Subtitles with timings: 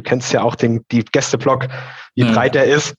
[0.00, 1.68] du kennst ja auch den die Gästeblock,
[2.14, 2.32] wie Ja.
[2.32, 2.94] breit der ist.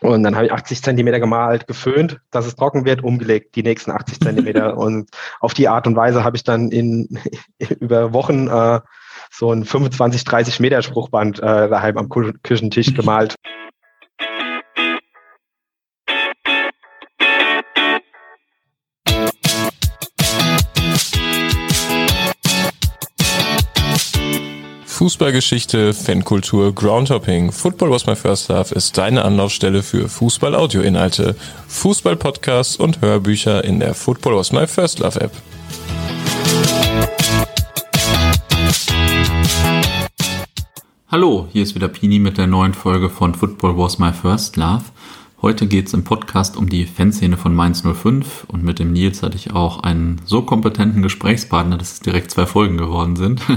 [0.00, 3.90] Und dann habe ich 80 Zentimeter gemalt, geföhnt, dass es trocken wird, umgelegt, die nächsten
[3.90, 4.76] 80 Zentimeter.
[4.78, 5.10] und
[5.40, 7.18] auf die Art und Weise habe ich dann in
[7.80, 8.80] über Wochen äh,
[9.30, 13.34] so ein 25, 30 Meter Spruchband äh, daheim am Küchentisch gemalt.
[25.08, 27.50] Fußballgeschichte, Fankultur, Groundhopping.
[27.50, 31.34] Football was my first love ist deine Anlaufstelle für Fußball-Audio-Inhalte,
[31.66, 35.32] Fußball-Podcasts und Hörbücher in der Football was my first love App.
[41.10, 44.84] Hallo, hier ist wieder Pini mit der neuen Folge von Football Was My First Love.
[45.40, 49.22] Heute geht es im Podcast um die Fanszene von Mainz 05 und mit dem Nils
[49.22, 53.40] hatte ich auch einen so kompetenten Gesprächspartner, dass es direkt zwei Folgen geworden sind.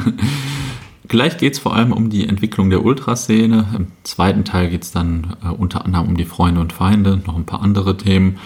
[1.12, 3.68] Gleich geht es vor allem um die Entwicklung der Ultraszene.
[3.76, 7.36] Im zweiten Teil geht es dann äh, unter anderem um die Freunde und Feinde, noch
[7.36, 8.38] ein paar andere Themen.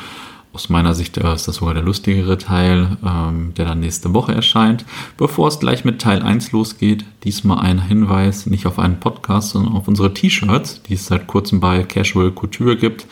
[0.51, 4.33] Aus meiner Sicht äh, ist das sogar der lustigere Teil, ähm, der dann nächste Woche
[4.33, 4.83] erscheint.
[5.15, 9.73] Bevor es gleich mit Teil 1 losgeht, diesmal ein Hinweis nicht auf einen Podcast, sondern
[9.73, 13.05] auf unsere T-Shirts, die es seit kurzem bei Casual Couture gibt,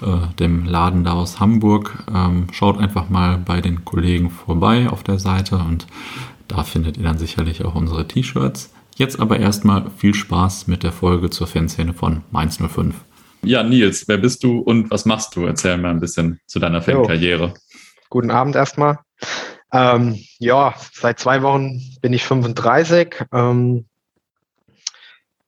[0.00, 2.04] äh, dem Laden da aus Hamburg.
[2.10, 5.86] Ähm, schaut einfach mal bei den Kollegen vorbei auf der Seite und
[6.48, 8.73] da findet ihr dann sicherlich auch unsere T-Shirts.
[8.96, 12.94] Jetzt aber erstmal viel Spaß mit der Folge zur Fanszene von Mainz 05.
[13.42, 15.44] Ja, Nils, wer bist du und was machst du?
[15.44, 17.54] Erzähl mal ein bisschen zu deiner Fankarriere.
[18.08, 19.00] Guten Abend erstmal.
[19.72, 23.26] Ähm, ja, seit zwei Wochen bin ich 35.
[23.32, 23.86] Ähm,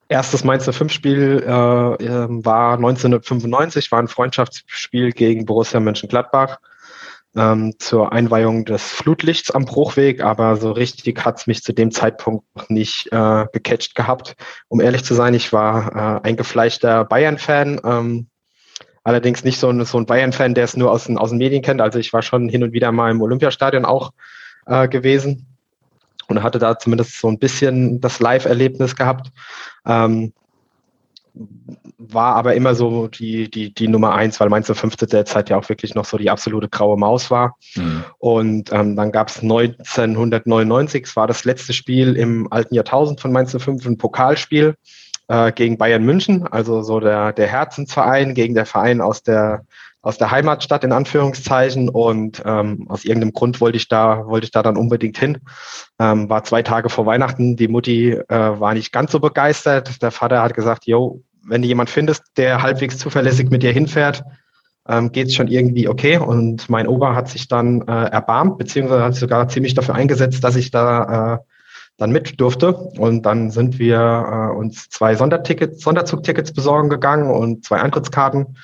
[0.09, 6.59] erstes Mainz 05 Spiel äh, ähm, war 1995, war ein Freundschaftsspiel gegen Borussia Mönchengladbach
[7.37, 12.45] ähm, zur Einweihung des Flutlichts am Bruchweg, aber so richtig hat's mich zu dem Zeitpunkt
[12.57, 14.37] noch nicht äh, gecatcht gehabt.
[14.69, 17.81] Um ehrlich zu sein, ich war äh, eingefleischter Bayern-Fan.
[17.85, 18.27] Ähm,
[19.07, 21.63] Allerdings nicht so ein, so ein Bayern-Fan, der es nur aus den, aus den Medien
[21.63, 21.81] kennt.
[21.81, 24.11] Also ich war schon hin und wieder mal im Olympiastadion auch
[24.67, 25.47] äh, gewesen
[26.27, 29.31] und hatte da zumindest so ein bisschen das Live-Erlebnis gehabt.
[29.87, 30.33] Ähm,
[31.99, 35.49] war aber immer so die, die, die Nummer eins, weil Mainz 5 zu der Zeit
[35.49, 37.57] ja auch wirklich noch so die absolute graue Maus war.
[37.75, 38.05] Hm.
[38.19, 43.33] Und ähm, dann gab es 1999, es war das letzte Spiel im alten Jahrtausend von
[43.33, 44.75] Mainz 05, ein Pokalspiel
[45.29, 49.65] äh, gegen Bayern München, also so der, der Herzensverein gegen der Verein aus der,
[50.03, 51.89] aus der Heimatstadt in Anführungszeichen.
[51.89, 55.39] Und ähm, aus irgendeinem Grund wollte ich da, wollte ich da dann unbedingt hin.
[55.99, 57.57] Ähm, war zwei Tage vor Weihnachten.
[57.57, 60.03] Die Mutti äh, war nicht ganz so begeistert.
[60.03, 64.25] Der Vater hat gesagt, yo, wenn du jemand findest, der halbwegs zuverlässig mit dir hinfährt,
[64.89, 66.19] ähm, geht es schon irgendwie okay.
[66.19, 70.45] Und mein Opa hat sich dann äh, erbarmt, beziehungsweise hat sich sogar ziemlich dafür eingesetzt,
[70.45, 71.39] dass ich da äh,
[71.97, 72.75] dann mit durfte.
[72.75, 78.57] Und dann sind wir äh, uns zwei Sondertickets, Sonderzugtickets besorgen gegangen und zwei Eintrittskarten.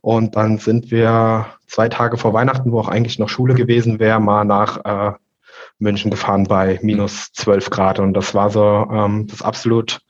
[0.00, 4.20] Und dann sind wir zwei Tage vor Weihnachten, wo auch eigentlich noch Schule gewesen wäre,
[4.20, 5.16] mal nach äh,
[5.78, 7.98] München gefahren bei minus 12 Grad.
[7.98, 10.00] Und das war so ähm, das absolut,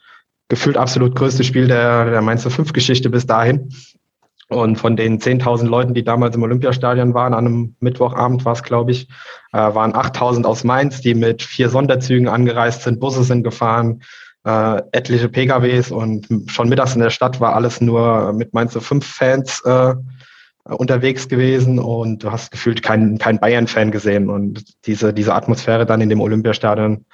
[0.48, 3.70] gefühlt absolut größte Spiel der, der Mainzer 5 Geschichte bis dahin.
[4.48, 8.62] Und von den 10.000 Leuten, die damals im Olympiastadion waren, an einem Mittwochabend war es,
[8.62, 9.08] glaube ich,
[9.52, 14.02] äh, waren 8.000 aus Mainz, die mit vier Sonderzügen angereist sind, Busse sind gefahren,
[14.44, 19.04] äh, etliche PKWs und schon mittags in der Stadt war alles nur mit Mainz 5
[19.04, 19.94] Fans äh,
[20.64, 26.00] unterwegs gewesen und du hast gefühlt keinen kein Bayern-Fan gesehen und diese, diese Atmosphäre dann
[26.00, 27.04] in dem Olympiastadion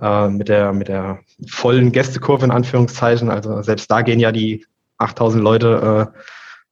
[0.00, 4.66] äh, mit der, mit der vollen Gästekurve in Anführungszeichen, also selbst da gehen ja die
[4.98, 6.18] 8000 Leute äh,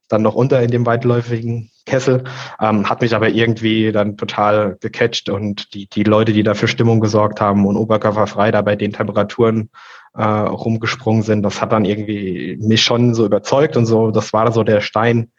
[0.09, 2.23] dann noch unter in dem weitläufigen Kessel,
[2.61, 6.67] ähm, hat mich aber irgendwie dann total gecatcht und die, die Leute, die da für
[6.67, 9.69] Stimmung gesorgt haben und oberkörperfrei da bei den Temperaturen
[10.13, 14.51] äh, rumgesprungen sind, das hat dann irgendwie mich schon so überzeugt und so, das war
[14.51, 15.31] so der Stein,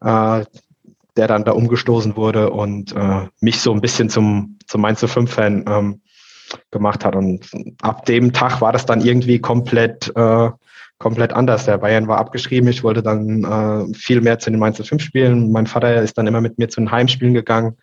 [0.00, 0.44] äh,
[1.16, 5.32] der dann da umgestoßen wurde und äh, mich so ein bisschen zum, zum Mainz 5
[5.32, 6.02] Fan ähm,
[6.70, 7.16] gemacht hat.
[7.16, 7.50] Und
[7.82, 10.50] ab dem Tag war das dann irgendwie komplett, äh,
[10.98, 11.64] komplett anders.
[11.64, 12.68] Der Bayern war abgeschrieben.
[12.68, 15.52] Ich wollte dann äh, viel mehr zu den Mainz 5 spielen.
[15.52, 17.76] Mein Vater ist dann immer mit mir zu den Heimspielen gegangen.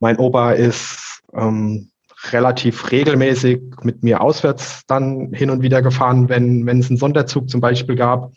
[0.00, 1.90] Mein Opa ist ähm,
[2.32, 7.48] relativ regelmäßig mit mir auswärts dann hin und wieder gefahren, wenn, wenn es einen Sonderzug
[7.48, 8.32] zum Beispiel gab.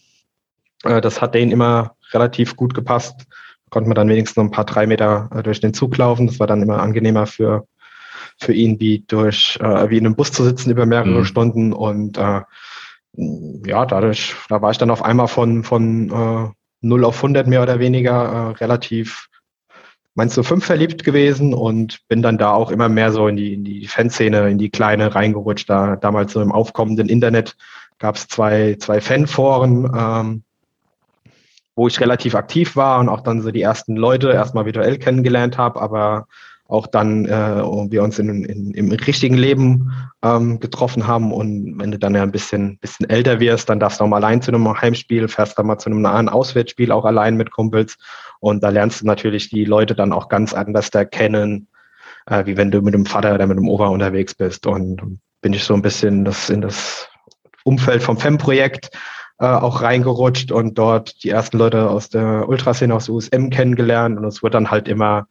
[0.84, 3.26] Äh, das hat denen immer relativ gut gepasst.
[3.70, 6.28] Konnte man dann wenigstens noch ein paar drei Meter äh, durch den Zug laufen.
[6.28, 7.66] Das war dann immer angenehmer für,
[8.42, 11.26] für ihn, wie durch äh, wie in einem Bus zu sitzen über mehrere Mhm.
[11.26, 11.74] Stunden.
[11.74, 12.42] Und äh,
[13.14, 16.50] ja, dadurch, da war ich dann auf einmal von, von äh,
[16.82, 18.12] 0 auf 100 mehr oder weniger
[18.58, 19.28] äh, relativ
[20.14, 23.54] meinst du fünf verliebt gewesen und bin dann da auch immer mehr so in die,
[23.54, 27.56] in die Fanszene, in die kleine reingerutscht, da damals so im aufkommenden Internet
[27.98, 30.44] gab es zwei, zwei Fanforen, ähm,
[31.76, 35.58] wo ich relativ aktiv war und auch dann so die ersten Leute erstmal virtuell kennengelernt
[35.58, 36.28] habe, aber
[36.72, 39.92] auch dann äh, wir uns in, in, im richtigen Leben
[40.24, 41.34] ähm, getroffen haben.
[41.34, 44.24] Und wenn du dann ja ein bisschen, bisschen älter wirst, dann darfst du auch mal
[44.24, 47.98] allein zu einem Heimspiel, fährst dann mal zu einem nahen Auswärtsspiel auch allein mit Kumpels.
[48.40, 51.68] Und da lernst du natürlich die Leute dann auch ganz anders erkennen,
[52.26, 54.66] äh, wie wenn du mit dem Vater oder mit dem Opa unterwegs bist.
[54.66, 57.10] Und bin ich so ein bisschen das, in das
[57.66, 58.92] Umfeld vom FEM-Projekt
[59.40, 64.18] äh, auch reingerutscht und dort die ersten Leute aus der Ultraszene, aus der USM kennengelernt.
[64.18, 65.28] Und es wird dann halt immer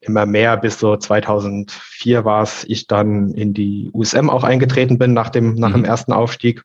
[0.00, 5.12] immer mehr bis so 2004 war es, ich dann in die USM auch eingetreten bin
[5.12, 5.86] nach dem, nach dem mhm.
[5.86, 6.64] ersten Aufstieg.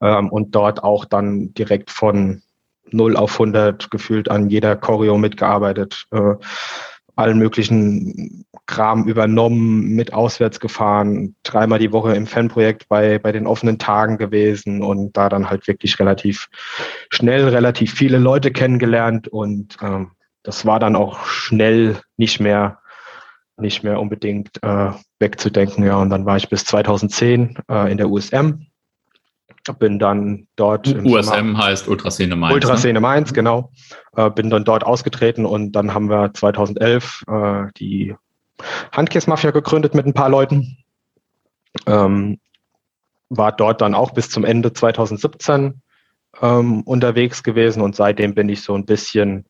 [0.00, 2.42] Ähm, und dort auch dann direkt von
[2.90, 6.34] 0 auf 100 gefühlt an jeder Choreo mitgearbeitet, äh,
[7.14, 13.46] allen möglichen Kram übernommen, mit auswärts gefahren, dreimal die Woche im Fanprojekt bei, bei den
[13.46, 16.48] offenen Tagen gewesen und da dann halt wirklich relativ
[17.10, 20.12] schnell, relativ viele Leute kennengelernt und ähm,
[20.42, 22.78] das war dann auch schnell nicht mehr
[23.56, 25.84] nicht mehr unbedingt äh, wegzudenken.
[25.84, 28.66] Ja, und dann war ich bis 2010 äh, in der USM.
[29.78, 30.88] Bin dann dort.
[30.88, 32.50] USM heißt Ultraszene Mainz.
[32.50, 32.54] Ne?
[32.54, 33.00] Ultraszene ne?
[33.00, 33.70] Mainz, genau.
[34.16, 38.16] Äh, bin dann dort ausgetreten und dann haben wir 2011 äh, die
[38.90, 40.78] Handkiss-Mafia gegründet mit ein paar Leuten.
[41.86, 42.40] Ähm,
[43.28, 45.80] war dort dann auch bis zum Ende 2017
[46.40, 49.46] ähm, unterwegs gewesen und seitdem bin ich so ein bisschen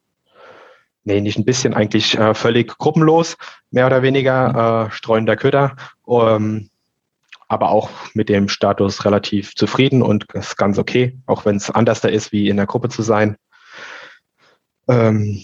[1.05, 3.37] nee, nicht ein bisschen, eigentlich äh, völlig gruppenlos,
[3.71, 4.89] mehr oder weniger, mhm.
[4.89, 5.77] äh, streuender Köder.
[6.09, 6.69] Ähm,
[7.49, 12.01] aber auch mit dem Status relativ zufrieden und ist ganz okay, auch wenn es anders
[12.01, 13.37] da ist, wie in der Gruppe zu sein.
[14.89, 15.43] Ähm,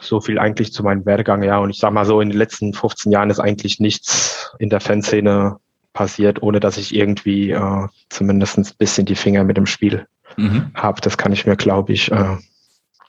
[0.00, 1.58] so viel eigentlich zu meinem Werdegang, ja.
[1.58, 4.80] Und ich sag mal so, in den letzten 15 Jahren ist eigentlich nichts in der
[4.80, 5.56] Fanszene
[5.94, 10.06] passiert, ohne dass ich irgendwie äh, zumindest ein bisschen die Finger mit dem Spiel
[10.36, 10.72] mhm.
[10.74, 11.00] habe.
[11.00, 12.36] Das kann ich mir, glaube ich, äh,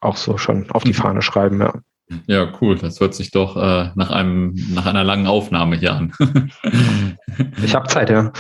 [0.06, 0.94] auch so schon auf die.
[0.94, 1.74] Fahne schreiben, ja.
[2.28, 2.78] Ja, cool.
[2.78, 6.13] Das hört sich doch äh, nach einem nach einer langen Aufnahme hier an.
[7.63, 8.31] ich habe Zeit, ja.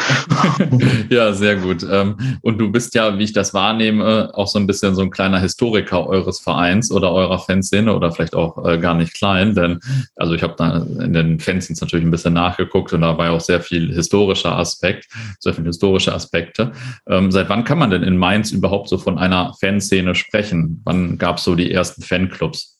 [1.09, 1.83] ja, sehr gut.
[1.89, 5.09] Ähm, und du bist ja, wie ich das wahrnehme, auch so ein bisschen so ein
[5.09, 9.79] kleiner Historiker eures Vereins oder eurer Fanszene oder vielleicht auch äh, gar nicht klein, denn
[10.15, 13.31] also ich habe da in den Fanszines natürlich ein bisschen nachgeguckt und da war ja
[13.31, 15.07] auch sehr viel historischer Aspekt,
[15.39, 16.71] sehr viele historische Aspekte.
[17.07, 20.81] Ähm, seit wann kann man denn in Mainz überhaupt so von einer Fanszene sprechen?
[20.85, 22.74] Wann gab es so die ersten Fanclubs?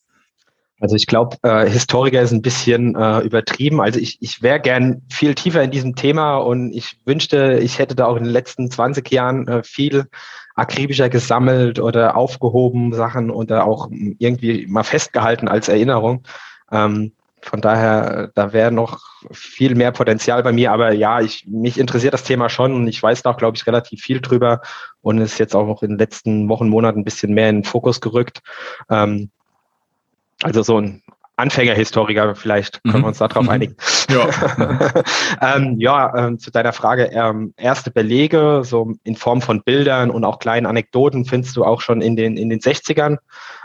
[0.80, 3.80] Also ich glaube, äh, Historiker ist ein bisschen äh, übertrieben.
[3.80, 7.96] Also ich, ich wäre gern viel tiefer in diesem Thema und ich wünschte, ich hätte
[7.96, 10.08] da auch in den letzten 20 Jahren äh, viel
[10.56, 16.24] akribischer gesammelt oder aufgehoben Sachen oder auch irgendwie mal festgehalten als Erinnerung.
[16.72, 19.00] Ähm, von daher, da wäre noch
[19.32, 20.72] viel mehr Potenzial bei mir.
[20.72, 23.68] Aber ja, ich, mich interessiert das Thema schon und ich weiß da auch, glaube ich,
[23.68, 24.62] relativ viel drüber
[25.02, 27.64] und ist jetzt auch noch in den letzten Wochen, Monaten ein bisschen mehr in den
[27.64, 28.42] Fokus gerückt.
[28.90, 29.30] Ähm,
[30.44, 31.02] also so ein
[31.38, 33.02] Anfängerhistoriker, vielleicht können mhm.
[33.02, 33.50] wir uns darauf mhm.
[33.50, 33.76] einigen.
[34.10, 34.30] Ja,
[35.56, 40.24] ähm, ja ähm, zu deiner Frage, ähm, erste Belege, so in Form von Bildern und
[40.24, 43.18] auch kleinen Anekdoten findest du auch schon in den, in den 60ern.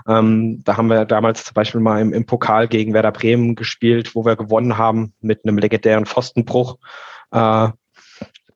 [0.08, 4.14] Ähm, da haben wir damals zum Beispiel mal im, im Pokal gegen Werder Bremen gespielt,
[4.14, 6.78] wo wir gewonnen haben mit einem legendären Pfostenbruch.
[7.30, 7.68] Äh,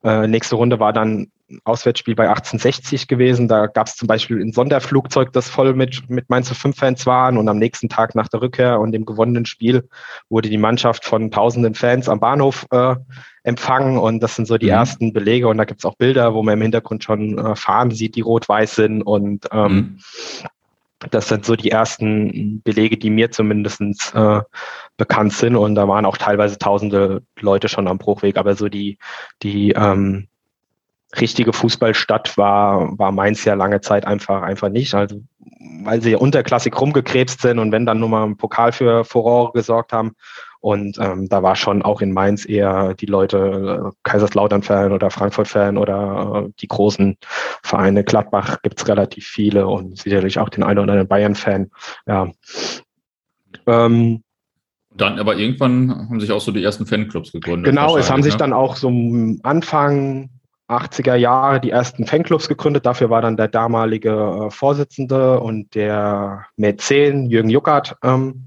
[0.05, 1.31] äh, nächste Runde war dann
[1.63, 3.47] Auswärtsspiel bei 1860 gewesen.
[3.47, 7.37] Da gab es zum Beispiel ein Sonderflugzeug, das voll mit, mit Mainz 5 Fans waren.
[7.37, 9.89] Und am nächsten Tag nach der Rückkehr und dem gewonnenen Spiel
[10.29, 12.95] wurde die Mannschaft von tausenden Fans am Bahnhof äh,
[13.43, 13.97] empfangen.
[13.97, 14.73] Und das sind so die mhm.
[14.73, 15.47] ersten Belege.
[15.47, 18.21] Und da gibt es auch Bilder, wo man im Hintergrund schon äh, Fahnen sieht, die
[18.21, 19.01] rot-weiß sind.
[19.01, 19.99] Und ähm, mhm.
[21.11, 23.81] Das sind so die ersten Belege, die mir zumindest
[24.13, 24.41] äh,
[24.97, 25.55] bekannt sind.
[25.55, 28.37] Und da waren auch teilweise tausende Leute schon am Bruchweg.
[28.37, 28.97] Aber so die,
[29.43, 30.27] die ähm,
[31.19, 34.93] richtige Fußballstadt war, war Mainz ja lange Zeit einfach, einfach nicht.
[34.93, 35.21] Also,
[35.83, 39.93] weil sie unterklassig rumgekrebst sind und wenn dann nur mal im Pokal für Furore gesorgt
[39.93, 40.15] haben.
[40.65, 43.37] Und ähm, da war schon auch in Mainz eher die Leute
[43.85, 47.17] äh, Kaiserslautern-Fan oder Frankfurt-Fan oder äh, die großen
[47.61, 48.03] Vereine.
[48.03, 51.69] Gladbach gibt's relativ viele und sicherlich auch den einen oder anderen Bayern-Fan.
[52.07, 52.31] Ja.
[53.67, 54.23] Ähm,
[54.97, 57.69] dann aber irgendwann haben sich auch so die ersten Fanclubs gegründet.
[57.69, 58.39] Genau, es haben sich ne?
[58.39, 58.89] dann auch so
[59.43, 60.31] Anfang
[60.67, 62.87] 80er Jahre die ersten Fanclubs gegründet.
[62.87, 68.45] Dafür war dann der damalige äh, Vorsitzende und der Mäzen Jürgen Juckert ähm,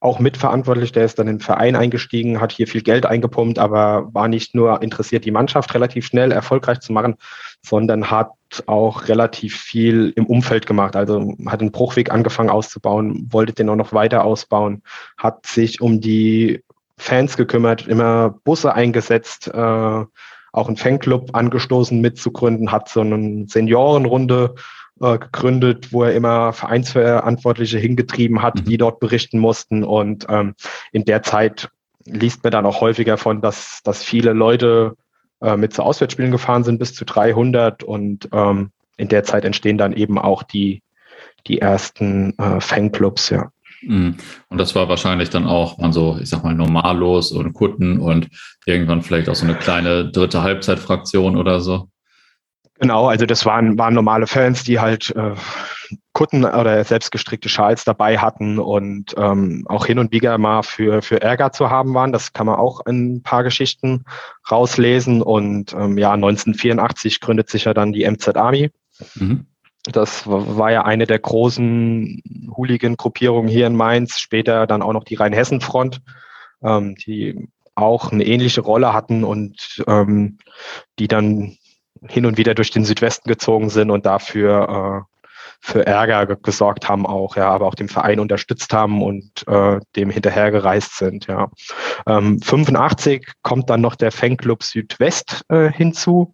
[0.00, 0.92] auch mitverantwortlich.
[0.92, 4.82] Der ist dann den Verein eingestiegen, hat hier viel Geld eingepumpt, aber war nicht nur
[4.82, 7.16] interessiert, die Mannschaft relativ schnell erfolgreich zu machen,
[7.62, 8.30] sondern hat
[8.66, 10.96] auch relativ viel im Umfeld gemacht.
[10.96, 14.82] Also hat den Bruchweg angefangen auszubauen, wollte den auch noch weiter ausbauen,
[15.18, 16.64] hat sich um die
[16.96, 20.04] Fans gekümmert, immer Busse eingesetzt, äh,
[20.52, 24.54] auch einen Fanclub angestoßen mitzugründen, hat so eine Seniorenrunde
[25.00, 28.64] äh, gegründet, wo er immer Vereinsverantwortliche hingetrieben hat, mhm.
[28.64, 29.84] die dort berichten mussten.
[29.84, 30.54] Und ähm,
[30.92, 31.70] in der Zeit
[32.04, 34.96] liest man dann auch häufiger von, dass, dass viele Leute
[35.40, 37.82] äh, mit zu Auswärtsspielen gefahren sind, bis zu 300.
[37.82, 40.82] Und ähm, in der Zeit entstehen dann eben auch die,
[41.46, 43.50] die ersten äh, Fanclubs, ja.
[43.82, 44.16] Mhm.
[44.48, 48.28] Und das war wahrscheinlich dann auch man so, ich sag mal, normallos und Kutten und
[48.66, 51.88] irgendwann vielleicht auch so eine kleine dritte Halbzeitfraktion oder so.
[52.80, 55.34] Genau, also das waren, waren normale Fans, die halt äh,
[56.14, 61.20] Kutten oder selbstgestrickte Schals dabei hatten und ähm, auch hin und wieder mal für, für
[61.20, 62.10] Ärger zu haben waren.
[62.10, 64.04] Das kann man auch in ein paar Geschichten
[64.50, 65.20] rauslesen.
[65.20, 68.70] Und ähm, ja, 1984 gründet sich ja dann die MZ Army.
[69.14, 69.46] Mhm.
[69.84, 72.22] Das war ja eine der großen
[72.56, 76.00] Hooligan-Gruppierungen hier in Mainz, später dann auch noch die Rheinhessen-Front,
[76.62, 80.38] ähm, die auch eine ähnliche Rolle hatten und ähm,
[80.98, 81.56] die dann
[82.08, 85.10] hin und wieder durch den Südwesten gezogen sind und dafür äh,
[85.60, 90.10] für Ärger gesorgt haben auch, ja, aber auch dem Verein unterstützt haben und äh, dem
[90.10, 91.50] hinterhergereist sind, ja.
[92.06, 96.32] Ähm, 85 kommt dann noch der Fanclub Südwest äh, hinzu.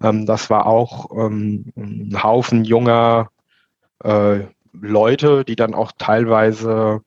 [0.00, 3.30] Ähm, das war auch ähm, ein Haufen junger
[4.04, 4.40] äh,
[4.72, 7.00] Leute, die dann auch teilweise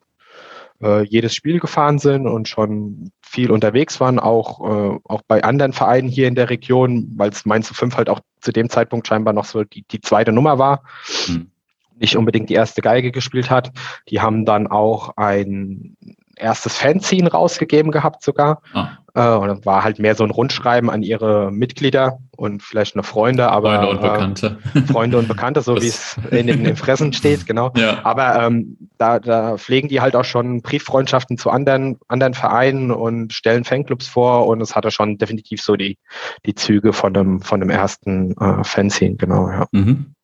[0.84, 5.74] äh, jedes Spiel gefahren sind und schon viel unterwegs waren, auch, äh, auch bei anderen
[5.74, 9.34] Vereinen hier in der Region, weil es Mainz 5 halt auch zu dem Zeitpunkt scheinbar
[9.34, 10.84] noch so die, die zweite Nummer war.
[11.26, 11.50] Hm.
[11.96, 13.72] Nicht unbedingt die erste Geige gespielt hat.
[14.10, 15.96] Die haben dann auch ein
[16.36, 18.62] erstes Fanzine rausgegeben gehabt sogar.
[18.74, 18.98] Ah.
[19.16, 23.50] Äh, und war halt mehr so ein Rundschreiben an ihre Mitglieder und vielleicht noch Freunde,
[23.50, 24.58] aber Freunde und Bekannte.
[24.74, 27.72] Äh, Freunde und Bekannte, so wie es in den, Fressen steht, genau.
[27.76, 28.00] Ja.
[28.04, 33.34] Aber ähm, da, da pflegen die halt auch schon Brieffreundschaften zu anderen, anderen Vereinen und
[33.34, 36.00] stellen Fanclubs vor und es hatte schon definitiv so die,
[36.46, 39.68] die Züge von dem, von dem ersten äh, Fanzine, genau, ja.
[39.72, 40.16] Mhm.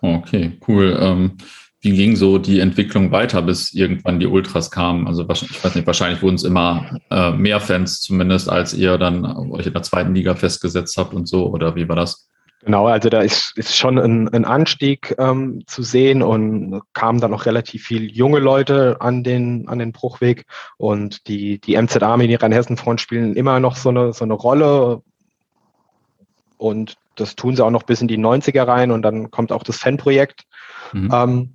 [0.00, 0.98] Okay, cool.
[1.00, 1.36] Ähm,
[1.82, 5.08] wie ging so die Entwicklung weiter, bis irgendwann die Ultras kamen?
[5.08, 9.24] Also ich weiß nicht, wahrscheinlich wurden es immer äh, mehr Fans zumindest, als ihr dann
[9.50, 12.28] euch in der zweiten Liga festgesetzt habt und so, oder wie war das?
[12.64, 17.34] Genau, also da ist, ist schon ein, ein Anstieg ähm, zu sehen und kamen dann
[17.34, 20.46] auch relativ viele junge Leute an den, an den Bruchweg
[20.76, 25.02] und die, die MZ Army, die Rheinhessen-Front spielen immer noch so eine, so eine Rolle
[26.58, 29.64] und das tun sie auch noch bis in die 90er rein und dann kommt auch
[29.64, 30.44] das Fanprojekt.
[30.92, 31.10] Mhm.
[31.12, 31.54] Ähm,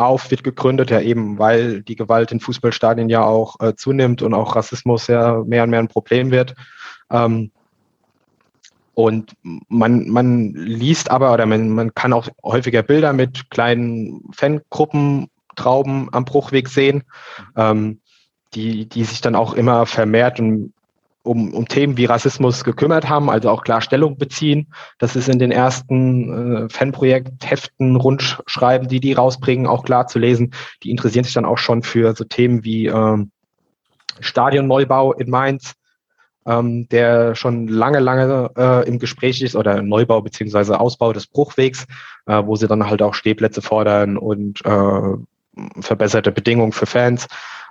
[0.00, 4.34] auf, wird gegründet, ja eben, weil die Gewalt in Fußballstadien ja auch äh, zunimmt und
[4.34, 6.54] auch Rassismus ja mehr und mehr ein Problem wird.
[7.10, 7.50] Ähm,
[8.94, 15.28] und man, man liest aber oder man, man kann auch häufiger Bilder mit kleinen Fangruppen,
[15.56, 17.04] Trauben am Bruchweg sehen,
[17.56, 18.00] ähm,
[18.54, 20.72] die, die sich dann auch immer vermehrt und
[21.30, 24.66] um, um Themen wie Rassismus gekümmert haben, also auch klar Stellung beziehen.
[24.98, 30.52] Das ist in den ersten äh, Fanprojekt-Heften, Rundschreiben, die die rausbringen, auch klar zu lesen.
[30.82, 33.30] Die interessieren sich dann auch schon für so Themen wie ähm,
[34.18, 35.74] Stadionneubau in Mainz,
[36.46, 41.86] ähm, der schon lange, lange äh, im Gespräch ist, oder Neubau beziehungsweise Ausbau des Bruchwegs,
[42.26, 47.28] äh, wo sie dann halt auch Stehplätze fordern und äh, verbesserte Bedingungen für Fans.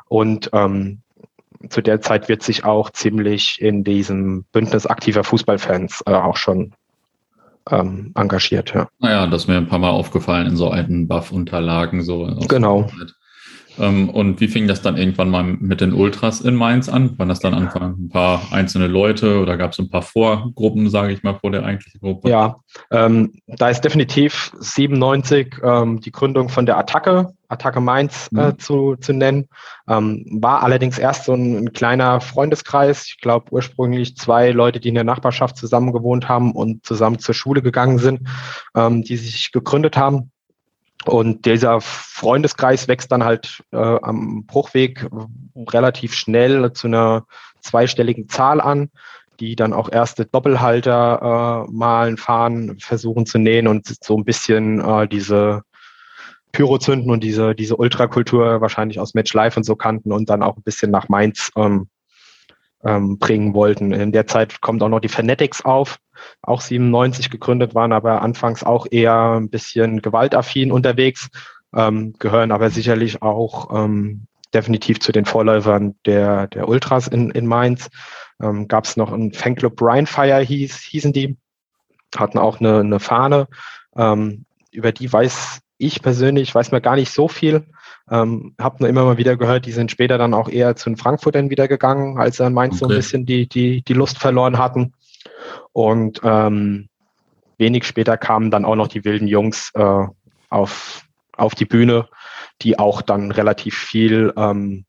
[0.07, 1.01] Und ähm,
[1.69, 6.73] zu der Zeit wird sich auch ziemlich in diesem Bündnis aktiver Fußballfans äh, auch schon
[7.69, 8.73] ähm, engagiert.
[8.73, 8.87] Ja.
[8.99, 12.01] Naja, das ist mir ein paar Mal aufgefallen in so alten Buff-Unterlagen.
[12.03, 12.89] So genau.
[12.99, 13.11] Ähm,
[13.79, 17.17] und wie fing das dann irgendwann mal mit den Ultras in Mainz an?
[17.17, 21.13] Waren das dann Anfang ein paar einzelne Leute oder gab es ein paar Vorgruppen, sage
[21.13, 22.29] ich mal, vor der eigentlichen Gruppe?
[22.29, 22.57] Ja,
[22.91, 28.59] ähm, da ist definitiv 97 ähm, die Gründung von der Attacke, Attacke Mainz äh, mhm.
[28.59, 29.47] zu, zu nennen.
[29.87, 33.05] Ähm, war allerdings erst so ein, ein kleiner Freundeskreis.
[33.07, 37.33] Ich glaube ursprünglich zwei Leute, die in der Nachbarschaft zusammen gewohnt haben und zusammen zur
[37.33, 38.27] Schule gegangen sind,
[38.75, 40.31] ähm, die sich gegründet haben.
[41.05, 45.07] Und dieser Freundeskreis wächst dann halt äh, am Bruchweg
[45.55, 47.25] relativ schnell zu einer
[47.61, 48.89] zweistelligen Zahl an,
[49.39, 54.81] die dann auch erste Doppelhalter äh, malen, fahren, versuchen zu nähen und so ein bisschen
[54.81, 55.63] äh, diese
[56.51, 60.57] Pyrozünden und diese, diese Ultrakultur wahrscheinlich aus Match Life und so kannten und dann auch
[60.57, 61.87] ein bisschen nach Mainz ähm,
[62.83, 63.91] ähm, bringen wollten.
[63.91, 65.99] In der Zeit kommt auch noch die Fanatics auf,
[66.41, 71.29] auch 97 gegründet waren, aber anfangs auch eher ein bisschen gewaltaffin unterwegs,
[71.75, 77.45] ähm, gehören aber sicherlich auch ähm, definitiv zu den Vorläufern der, der Ultras in, in
[77.45, 77.89] Mainz.
[78.41, 81.37] Ähm, Gab es noch einen Fanclub Brianfire hieß, hießen die,
[82.15, 83.47] hatten auch eine, eine Fahne.
[83.95, 87.65] Ähm, über die weiß ich persönlich, weiß mir gar nicht so viel.
[88.11, 90.97] Ähm, habe nur immer mal wieder gehört, die sind später dann auch eher zu den
[90.97, 92.79] Frankfurtern wieder gegangen, als sie in Mainz okay.
[92.79, 94.93] so ein bisschen die, die, die Lust verloren hatten.
[95.73, 96.89] Und ähm,
[97.57, 100.05] wenig später kamen dann auch noch die wilden Jungs äh,
[100.49, 101.05] auf,
[101.37, 102.07] auf die Bühne,
[102.61, 104.85] die auch dann relativ viel ähm,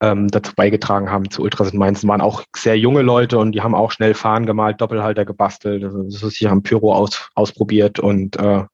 [0.00, 2.06] ähm, dazu beigetragen haben zu Ultras in Mainz.
[2.06, 5.84] Waren auch sehr junge Leute und die haben auch schnell Fahnen gemalt, Doppelhalter gebastelt.
[5.84, 8.64] Also, sie haben Pyro aus, ausprobiert und äh,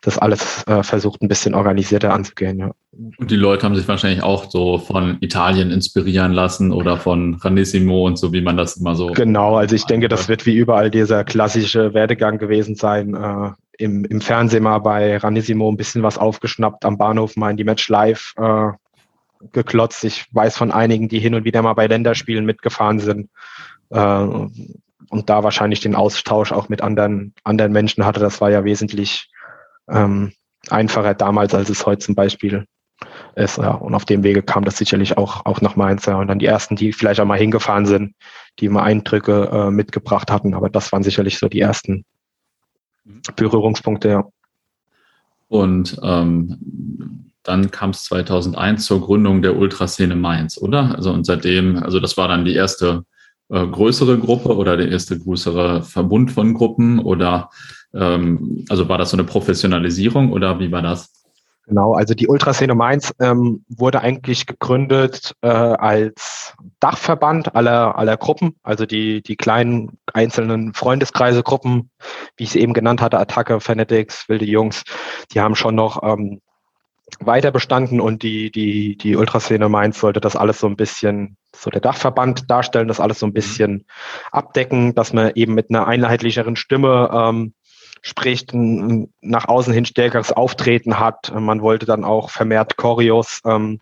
[0.00, 2.58] das alles äh, versucht, ein bisschen organisierter anzugehen.
[2.58, 2.70] Ja.
[3.16, 8.06] Und die Leute haben sich wahrscheinlich auch so von Italien inspirieren lassen oder von Ranissimo
[8.06, 9.08] und so, wie man das immer so.
[9.08, 13.14] Genau, also ich denke, das wird wie überall dieser klassische Werdegang gewesen sein.
[13.14, 17.56] Äh, im, Im Fernsehen mal bei Ranissimo ein bisschen was aufgeschnappt, am Bahnhof mal in
[17.56, 18.68] die Match live äh,
[19.52, 20.04] geklotzt.
[20.04, 23.30] Ich weiß von einigen, die hin und wieder mal bei Länderspielen mitgefahren sind.
[23.90, 24.26] Äh,
[25.12, 28.20] und da wahrscheinlich den Austausch auch mit anderen, anderen Menschen hatte.
[28.20, 29.28] Das war ja wesentlich
[29.88, 30.32] ähm,
[30.68, 32.66] einfacher damals, als es heute zum Beispiel
[33.34, 33.58] ist.
[33.58, 33.72] Ja.
[33.72, 36.06] Und auf dem Wege kam das sicherlich auch, auch nach Mainz.
[36.06, 36.16] Ja.
[36.16, 38.14] Und dann die ersten, die vielleicht auch mal hingefahren sind,
[38.58, 40.54] die mal Eindrücke äh, mitgebracht hatten.
[40.54, 42.04] Aber das waren sicherlich so die ersten
[43.04, 43.22] mhm.
[43.36, 44.24] Berührungspunkte, ja.
[45.48, 50.94] Und ähm, dann kam es 2001 zur Gründung der Ultraszene Mainz, oder?
[50.94, 53.04] Also und seitdem, also das war dann die erste
[53.52, 57.50] äh, größere Gruppe oder der erste größere Verbund von Gruppen oder
[57.94, 61.12] ähm, also war das so eine Professionalisierung oder wie war das?
[61.66, 68.56] Genau, also die Ultraszene Mainz ähm, wurde eigentlich gegründet äh, als Dachverband aller, aller Gruppen,
[68.62, 71.90] also die, die kleinen einzelnen Freundeskreise-Gruppen,
[72.36, 74.82] wie ich sie eben genannt hatte, Attacke, Fanatics, Wilde Jungs,
[75.32, 76.40] die haben schon noch ähm,
[77.20, 81.70] weiter bestanden und die, die, die Ultraszene Mainz sollte das alles so ein bisschen, so
[81.70, 83.34] der Dachverband darstellen, das alles so ein mhm.
[83.34, 83.86] bisschen
[84.30, 87.54] abdecken, dass man eben mit einer einheitlicheren Stimme ähm,
[88.02, 91.32] spricht, ein nach außen hin stärkeres Auftreten hat.
[91.34, 93.80] Man wollte dann auch vermehrt Choreos ähm,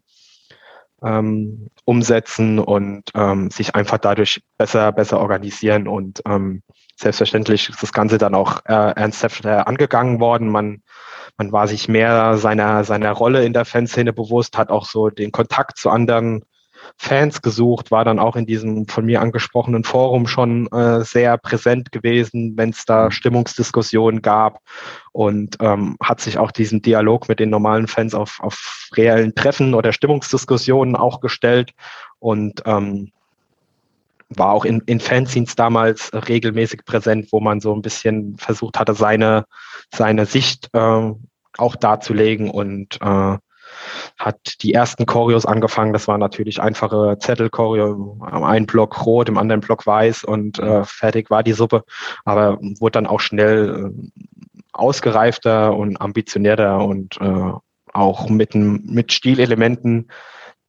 [1.03, 5.89] ähm, umsetzen und ähm, sich einfach dadurch besser, besser organisieren.
[5.89, 6.63] Und ähm,
[6.97, 10.49] selbstverständlich ist das Ganze dann auch äh, ernsthafter angegangen worden.
[10.49, 10.83] Man,
[11.41, 15.33] man war sich mehr seiner, seiner Rolle in der Fanszene bewusst, hat auch so den
[15.33, 16.45] Kontakt zu anderen
[16.99, 21.93] Fans gesucht, war dann auch in diesem von mir angesprochenen Forum schon äh, sehr präsent
[21.93, 23.13] gewesen, wenn es da mhm.
[23.13, 24.59] Stimmungsdiskussionen gab
[25.13, 29.73] und ähm, hat sich auch diesen Dialog mit den normalen Fans auf, auf reellen Treffen
[29.73, 31.73] oder Stimmungsdiskussionen auch gestellt
[32.19, 33.13] und ähm,
[34.37, 38.95] war auch in, in Fanzines damals regelmäßig präsent, wo man so ein bisschen versucht hatte,
[38.95, 39.45] seine,
[39.93, 41.13] seine Sicht äh,
[41.59, 43.39] auch darzulegen und äh,
[44.19, 45.93] hat die ersten Choreos angefangen.
[45.93, 50.85] Das war natürlich einfache Zettel-Choreo, am einen Block rot, im anderen Block weiß und äh,
[50.85, 51.85] fertig war die Suppe.
[52.25, 54.23] Aber wurde dann auch schnell äh,
[54.73, 57.53] ausgereifter und ambitionierter und äh,
[57.93, 60.09] auch mit, mit Stilelementen,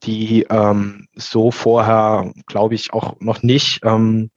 [0.04, 4.32] die ähm, so vorher, glaube ich, auch noch nicht ähm,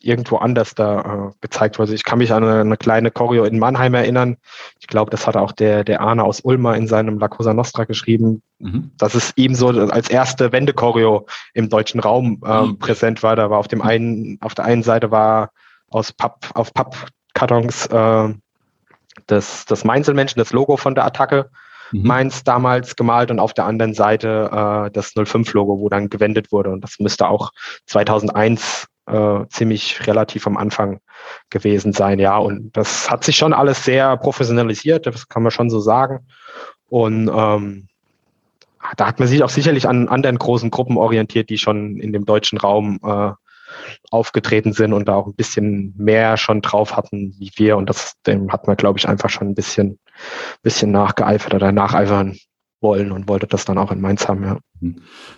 [0.00, 1.94] irgendwo anders da äh, gezeigt wurde.
[1.94, 4.38] Ich kann mich an eine, eine, kleine Choreo in Mannheim erinnern.
[4.80, 7.84] Ich glaube, das hat auch der, der Arne aus Ulmer in seinem La Cosa Nostra
[7.84, 8.92] geschrieben, mhm.
[8.96, 12.78] dass es ihm so als erste Wende-Choreo im deutschen Raum ähm, mhm.
[12.78, 13.36] präsent war.
[13.36, 15.50] Da war auf dem einen, auf der einen Seite war
[15.90, 18.34] aus Papp, auf Pappkartons äh,
[19.26, 21.50] das, das Mainzelmenschen, das Logo von der Attacke.
[21.92, 22.06] Mhm.
[22.06, 26.70] Mainz damals gemalt und auf der anderen Seite äh, das 05-Logo, wo dann gewendet wurde.
[26.70, 27.50] Und das müsste auch
[27.86, 31.00] 2001 äh, ziemlich relativ am Anfang
[31.50, 32.36] gewesen sein, ja.
[32.38, 36.26] Und das hat sich schon alles sehr professionalisiert, das kann man schon so sagen.
[36.88, 37.88] Und ähm,
[38.96, 42.24] da hat man sich auch sicherlich an anderen großen Gruppen orientiert, die schon in dem
[42.24, 43.32] deutschen Raum äh,
[44.10, 47.76] aufgetreten sind und da auch ein bisschen mehr schon drauf hatten wie wir.
[47.76, 49.98] Und das dem hat man, glaube ich, einfach schon ein bisschen,
[50.62, 52.36] bisschen nachgeeifert oder nacheifern
[52.80, 54.58] wollen und wollte das dann auch in Mainz haben, ja.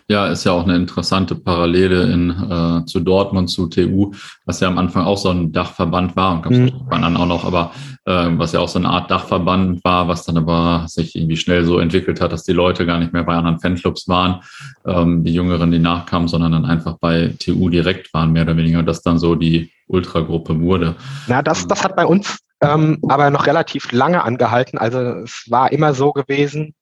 [0.09, 4.13] Ja, ist ja auch eine interessante Parallele in, äh, zu Dortmund, zu TU,
[4.47, 6.73] was ja am Anfang auch so ein Dachverband war und gab es mhm.
[6.91, 7.73] dann auch noch, aber
[8.05, 11.65] äh, was ja auch so eine Art Dachverband war, was dann aber sich irgendwie schnell
[11.65, 14.43] so entwickelt hat, dass die Leute gar nicht mehr bei anderen Fanclubs waren,
[14.87, 18.79] ähm, die Jüngeren, die nachkamen, sondern dann einfach bei TU direkt waren, mehr oder weniger,
[18.79, 20.95] und das dann so die Ultragruppe wurde.
[21.27, 24.79] Na, das, das hat bei uns ähm, aber noch relativ lange angehalten.
[24.79, 26.75] Also es war immer so gewesen,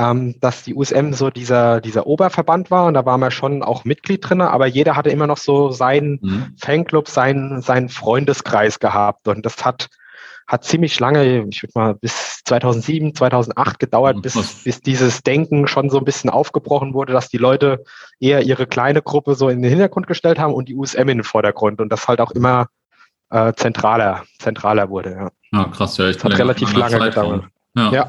[0.00, 3.84] ähm, dass die USM so dieser, dieser Oberverband war und da war man schon auch
[3.84, 6.54] Mitglied drin, aber jeder hatte immer noch so seinen mhm.
[6.58, 9.88] Fanclub, seinen, seinen Freundeskreis gehabt und das hat,
[10.46, 14.22] hat ziemlich lange, ich würde mal bis 2007, 2008 gedauert, mhm.
[14.22, 17.84] bis, bis dieses Denken schon so ein bisschen aufgebrochen wurde, dass die Leute
[18.18, 21.24] eher ihre kleine Gruppe so in den Hintergrund gestellt haben und die USM in den
[21.24, 22.68] Vordergrund und das halt auch immer
[23.28, 25.10] äh, zentraler, zentraler wurde.
[25.10, 27.44] Ja, ja krass, ja, ich hat relativ lange gedauert.
[27.76, 27.92] Ja.
[27.92, 28.08] ja.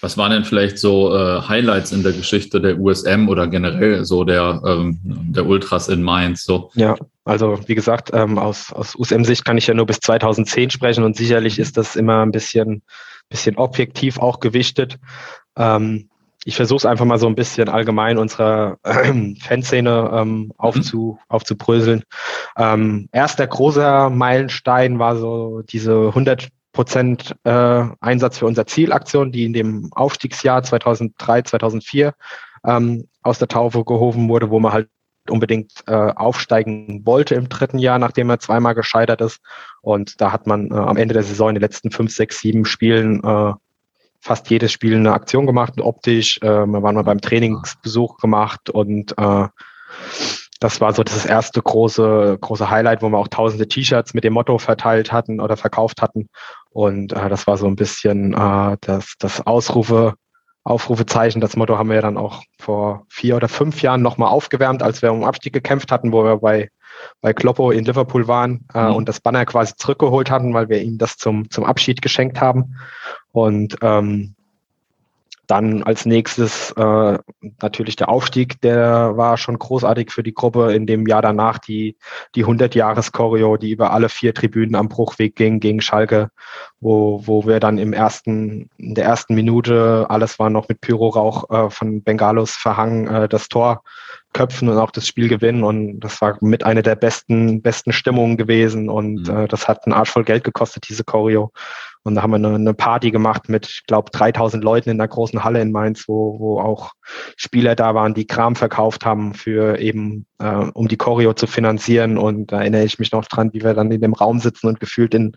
[0.00, 4.24] Was waren denn vielleicht so äh, Highlights in der Geschichte der USM oder generell so
[4.24, 6.44] der, ähm, der Ultras in Mainz?
[6.44, 6.70] So?
[6.74, 11.04] Ja, also wie gesagt, ähm, aus, aus USM-Sicht kann ich ja nur bis 2010 sprechen
[11.04, 12.82] und sicherlich ist das immer ein bisschen,
[13.28, 14.98] bisschen objektiv auch gewichtet.
[15.56, 16.08] Ähm,
[16.46, 21.24] ich versuche es einfach mal so ein bisschen allgemein unserer äh, Fanszene ähm, aufzu, mhm.
[21.28, 22.04] aufzubröseln.
[22.56, 29.46] Ähm, erster großer Meilenstein war so diese 100 Prozent äh, Einsatz für unser Zielaktion, die
[29.46, 32.12] in dem Aufstiegsjahr 2003, 2004
[32.66, 34.88] ähm, aus der Taufe gehoben wurde, wo man halt
[35.30, 39.40] unbedingt äh, aufsteigen wollte im dritten Jahr, nachdem er zweimal gescheitert ist.
[39.80, 42.66] Und da hat man äh, am Ende der Saison in den letzten fünf, sechs, sieben
[42.66, 43.54] Spielen äh,
[44.20, 46.38] fast jedes Spiel eine Aktion gemacht, optisch.
[46.42, 49.48] Äh, wir waren mal beim Trainingsbesuch gemacht und äh,
[50.60, 54.32] das war so das erste große, große Highlight, wo wir auch tausende T-Shirts mit dem
[54.32, 56.28] Motto verteilt hatten oder verkauft hatten.
[56.76, 60.12] Und äh, das war so ein bisschen äh, das, das Ausrufe,
[60.62, 61.40] Aufrufezeichen.
[61.40, 65.00] Das Motto haben wir ja dann auch vor vier oder fünf Jahren nochmal aufgewärmt, als
[65.00, 66.68] wir um Abstieg gekämpft hatten, wo wir bei,
[67.22, 68.94] bei Kloppo in Liverpool waren äh, mhm.
[68.94, 72.76] und das Banner quasi zurückgeholt hatten, weil wir ihm das zum, zum Abschied geschenkt haben.
[73.32, 74.35] Und ähm,
[75.46, 77.18] dann als nächstes äh,
[77.62, 80.72] natürlich der Aufstieg, der war schon großartig für die Gruppe.
[80.72, 81.96] In dem Jahr danach die,
[82.34, 86.30] die 100-Jahres-Choreo, die über alle vier Tribünen am Bruchweg ging gegen Schalke,
[86.80, 91.50] wo, wo wir dann im ersten, in der ersten Minute, alles war noch mit Pyrorauch
[91.50, 93.82] äh, von Bengalos verhangen, äh, das Tor
[94.36, 95.64] köpfen und auch das Spiel gewinnen.
[95.64, 98.90] Und das war mit einer der besten, besten Stimmungen gewesen.
[98.90, 99.36] Und mhm.
[99.36, 101.52] äh, das hat einen Arsch voll Geld gekostet, diese Choreo.
[102.02, 105.08] Und da haben wir eine, eine Party gemacht mit, ich glaube, 3000 Leuten in der
[105.08, 106.92] großen Halle in Mainz, wo, wo auch
[107.36, 112.18] Spieler da waren, die Kram verkauft haben für eben, äh, um die Choreo zu finanzieren.
[112.18, 114.78] Und da erinnere ich mich noch dran, wie wir dann in dem Raum sitzen und
[114.78, 115.34] gefühlt in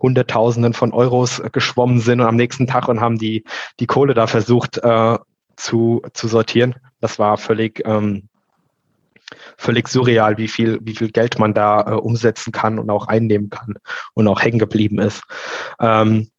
[0.00, 3.44] Hunderttausenden von Euros geschwommen sind und am nächsten Tag und haben die,
[3.78, 5.18] die Kohle da versucht äh,
[5.58, 6.74] zu, zu sortieren.
[7.00, 8.28] Das war völlig, ähm,
[9.58, 13.50] völlig surreal, wie viel, wie viel Geld man da äh, umsetzen kann und auch einnehmen
[13.50, 13.74] kann
[14.14, 15.22] und auch hängen geblieben ist.
[15.80, 16.30] Ähm,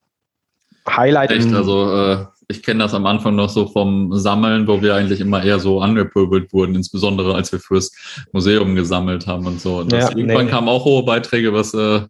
[0.89, 1.31] Highlight.
[1.31, 5.19] Echt, also äh, ich kenne das am Anfang noch so vom Sammeln, wo wir eigentlich
[5.19, 7.91] immer eher so angepöbelt wurden, insbesondere als wir fürs
[8.31, 9.77] Museum gesammelt haben und so.
[9.79, 10.51] Und ja, irgendwann nee.
[10.51, 12.01] kamen auch hohe Beiträge, was äh,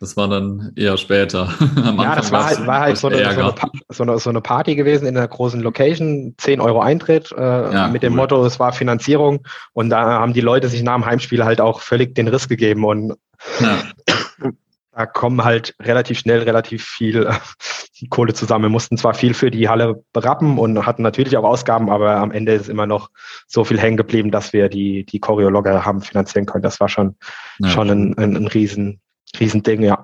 [0.00, 1.52] das war dann eher später.
[1.76, 3.54] ja, das war halt, war halt so, eine, so, eine,
[3.88, 7.88] so, eine, so, eine, Party gewesen in einer großen Location, 10 Euro Eintritt, äh, ja,
[7.88, 8.18] mit dem cool.
[8.18, 9.44] Motto, es war Finanzierung.
[9.72, 12.84] Und da haben die Leute sich nach dem Heimspiel halt auch völlig den Riss gegeben.
[12.84, 13.14] Und
[13.60, 13.82] ja.
[14.92, 18.66] da kommen halt relativ schnell relativ viel äh, Kohle zusammen.
[18.66, 22.30] Wir mussten zwar viel für die Halle berappen und hatten natürlich auch Ausgaben, aber am
[22.30, 23.10] Ende ist immer noch
[23.48, 26.62] so viel hängen geblieben, dass wir die, die Choreologer haben finanzieren können.
[26.62, 27.16] Das war schon,
[27.58, 27.68] ja.
[27.68, 29.00] schon ein, ein, ein riesen
[29.38, 30.02] Riesending, ja.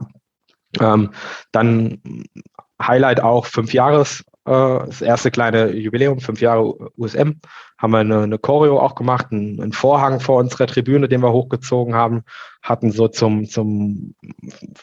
[0.80, 1.10] Ähm,
[1.52, 2.00] dann
[2.82, 7.40] Highlight auch fünf Jahres, äh, das erste kleine Jubiläum, fünf Jahre USM,
[7.78, 11.32] haben wir eine, eine Choreo auch gemacht, einen, einen, Vorhang vor unserer Tribüne, den wir
[11.32, 12.24] hochgezogen haben,
[12.62, 14.14] hatten so zum, zum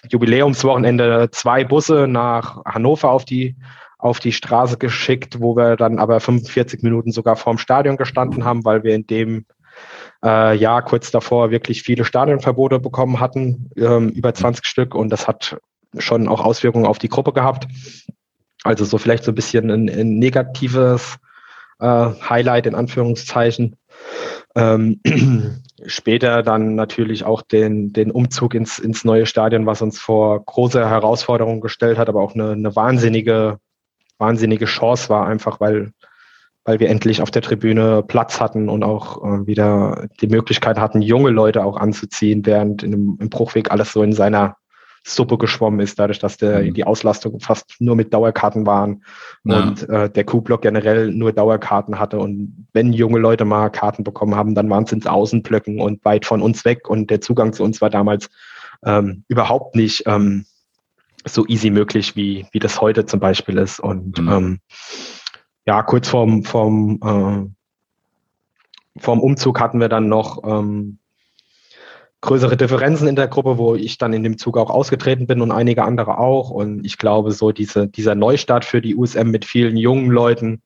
[0.09, 3.55] Jubiläumswochenende zwei Busse nach Hannover auf die,
[3.97, 8.65] auf die Straße geschickt, wo wir dann aber 45 Minuten sogar vorm Stadion gestanden haben,
[8.65, 9.45] weil wir in dem
[10.23, 14.95] äh, Jahr kurz davor wirklich viele Stadionverbote bekommen hatten, ähm, über 20 Stück.
[14.95, 15.57] Und das hat
[15.97, 17.67] schon auch Auswirkungen auf die Gruppe gehabt.
[18.63, 21.17] Also so vielleicht so ein bisschen ein, ein negatives
[21.79, 23.75] äh, Highlight in Anführungszeichen.
[24.55, 24.99] Ähm,
[25.85, 30.87] später dann natürlich auch den, den Umzug ins, ins neue Stadion, was uns vor große
[30.87, 33.59] Herausforderungen gestellt hat, aber auch eine, eine wahnsinnige,
[34.17, 35.91] wahnsinnige Chance war, einfach weil
[36.63, 41.01] weil wir endlich auf der Tribüne Platz hatten und auch äh, wieder die Möglichkeit hatten,
[41.01, 44.57] junge Leute auch anzuziehen, während in dem, im Bruchweg alles so in seiner
[45.03, 46.73] Suppe geschwommen ist, dadurch, dass der, mhm.
[46.75, 49.03] die Auslastung fast nur mit Dauerkarten waren
[49.43, 49.63] ja.
[49.63, 52.19] und äh, der Q-Block generell nur Dauerkarten hatte.
[52.19, 56.25] Und wenn junge Leute mal Karten bekommen haben, dann waren es ins Außenblöcken und weit
[56.25, 56.87] von uns weg.
[56.87, 58.29] Und der Zugang zu uns war damals
[58.85, 60.45] ähm, überhaupt nicht ähm,
[61.25, 63.79] so easy möglich, wie, wie das heute zum Beispiel ist.
[63.79, 64.31] Und mhm.
[64.31, 64.59] ähm,
[65.65, 70.99] ja, kurz vorm, vorm, äh, vorm Umzug hatten wir dann noch ähm,
[72.21, 75.51] größere Differenzen in der Gruppe, wo ich dann in dem Zug auch ausgetreten bin und
[75.51, 76.51] einige andere auch.
[76.51, 80.61] Und ich glaube, so diese, dieser Neustart für die USM mit vielen jungen Leuten,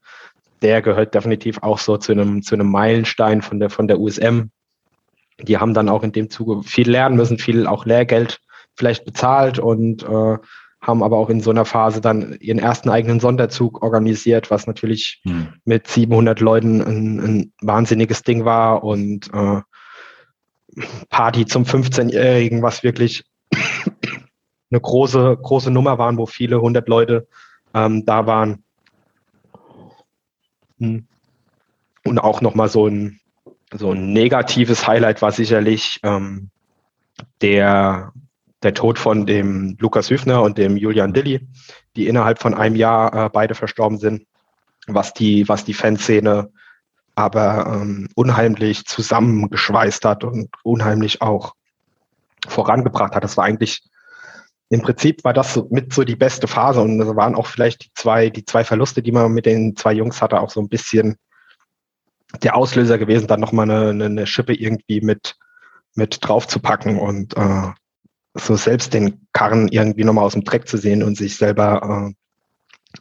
[0.62, 4.50] der gehört definitiv auch so zu einem, zu einem Meilenstein von der, von der USM.
[5.42, 8.42] Die haben dann auch in dem Zuge viel lernen müssen, viel auch Lehrgeld
[8.76, 10.38] vielleicht bezahlt und äh,
[10.86, 15.20] haben aber auch in so einer Phase dann ihren ersten eigenen Sonderzug organisiert, was natürlich
[15.24, 15.48] hm.
[15.66, 19.62] mit 700 Leuten ein, ein, wahnsinniges Ding war und äh,
[21.10, 23.24] Party zum 15-Jährigen, was wirklich
[24.70, 27.28] eine große, große Nummer waren, wo viele hundert Leute
[27.74, 28.64] ähm, da waren.
[30.80, 31.08] Hm.
[32.04, 33.20] Und auch nochmal so ein,
[33.74, 36.52] so ein negatives Highlight war sicherlich ähm,
[37.42, 38.14] der,
[38.66, 41.48] der Tod von dem Lukas Hüfner und dem Julian Dilly,
[41.96, 44.26] die innerhalb von einem Jahr äh, beide verstorben sind,
[44.88, 46.52] was die, was die Fanszene
[47.14, 51.54] aber ähm, unheimlich zusammengeschweißt hat und unheimlich auch
[52.48, 53.24] vorangebracht hat.
[53.24, 53.84] Das war eigentlich
[54.70, 57.86] im Prinzip war das so, mit so die beste Phase und das waren auch vielleicht
[57.86, 60.70] die zwei, die zwei Verluste, die man mit den zwei Jungs hatte, auch so ein
[60.70, 61.18] bisschen
[62.42, 65.38] der Auslöser gewesen, dann nochmal eine, eine, Schippe irgendwie mit,
[65.94, 67.70] mit draufzupacken und äh,
[68.36, 73.00] so selbst den Karren irgendwie nochmal aus dem Dreck zu sehen und sich selber äh,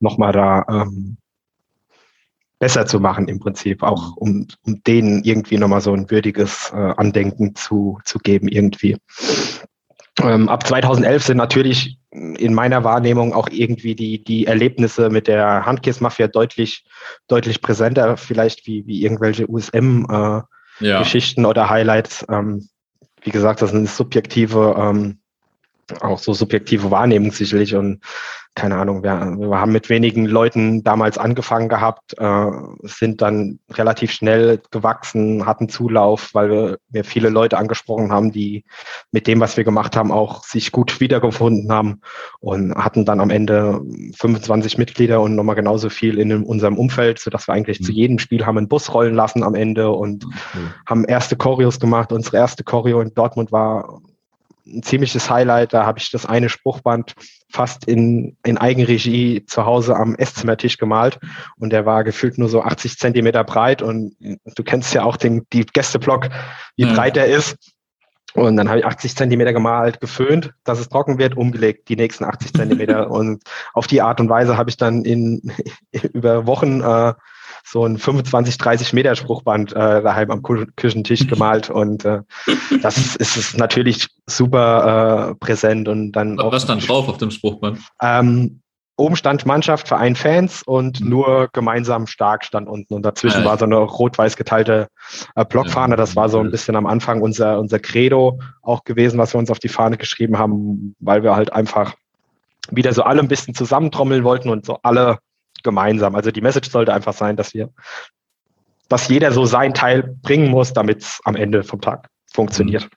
[0.00, 1.18] nochmal da ähm,
[2.58, 6.76] besser zu machen im Prinzip, auch um, um denen irgendwie nochmal so ein würdiges äh,
[6.96, 8.96] Andenken zu, zu geben irgendwie.
[10.22, 15.64] Ähm, ab 2011 sind natürlich in meiner Wahrnehmung auch irgendwie die, die Erlebnisse mit der
[15.66, 16.84] Handkiss-Mafia deutlich,
[17.28, 21.48] deutlich präsenter, vielleicht wie, wie irgendwelche USM-Geschichten äh, ja.
[21.48, 22.26] oder Highlights.
[22.28, 22.68] Ähm,
[23.22, 25.18] wie gesagt, das sind subjektive, ähm,
[26.00, 27.74] auch so subjektive Wahrnehmung sicherlich.
[27.74, 28.00] Und
[28.58, 32.50] keine Ahnung, wir, wir, haben mit wenigen Leuten damals angefangen gehabt, äh,
[32.82, 38.64] sind dann relativ schnell gewachsen, hatten Zulauf, weil wir, wir viele Leute angesprochen haben, die
[39.12, 42.00] mit dem, was wir gemacht haben, auch sich gut wiedergefunden haben
[42.40, 43.80] und hatten dann am Ende
[44.18, 47.84] 25 Mitglieder und nochmal genauso viel in unserem Umfeld, sodass wir eigentlich mhm.
[47.84, 50.74] zu jedem Spiel haben einen Bus rollen lassen am Ende und mhm.
[50.84, 52.12] haben erste Choreos gemacht.
[52.12, 54.00] Unsere erste Choreo in Dortmund war
[54.66, 55.72] ein ziemliches Highlight.
[55.72, 57.14] Da habe ich das eine Spruchband
[57.50, 61.18] fast in, in Eigenregie zu Hause am Esszimmertisch gemalt
[61.56, 65.46] und der war gefühlt nur so 80 Zentimeter breit und du kennst ja auch den
[65.52, 66.28] die Gästeblock,
[66.76, 66.92] wie ja.
[66.92, 67.56] breit der ist.
[68.34, 72.24] Und dann habe ich 80 Zentimeter gemalt, geföhnt, dass es trocken wird, umgelegt, die nächsten
[72.24, 73.10] 80 Zentimeter.
[73.10, 75.50] und auf die Art und Weise habe ich dann in,
[76.12, 77.14] über Wochen äh,
[77.64, 82.20] so ein 25, 30 Meter Spruchband äh, daheim am Küchentisch gemalt und äh,
[82.82, 86.38] das ist, ist natürlich super äh, präsent und dann.
[86.38, 87.80] Was stand drauf auf dem Spruchband?
[88.02, 88.60] Ähm,
[88.98, 91.08] oben stand Mannschaft, Verein, Fans und mhm.
[91.08, 92.94] nur gemeinsam stark stand unten.
[92.94, 94.88] Und dazwischen ja, war so eine rot-weiß geteilte
[95.36, 95.96] äh, Blockfahne.
[95.96, 99.50] Das war so ein bisschen am Anfang unser, unser Credo auch gewesen, was wir uns
[99.50, 101.94] auf die Fahne geschrieben haben, weil wir halt einfach
[102.70, 105.18] wieder so alle ein bisschen zusammentrommeln wollten und so alle
[105.62, 106.14] gemeinsam.
[106.14, 107.70] Also die Message sollte einfach sein, dass wir,
[108.88, 112.88] dass jeder so sein Teil bringen muss, damit es am Ende vom Tag funktioniert.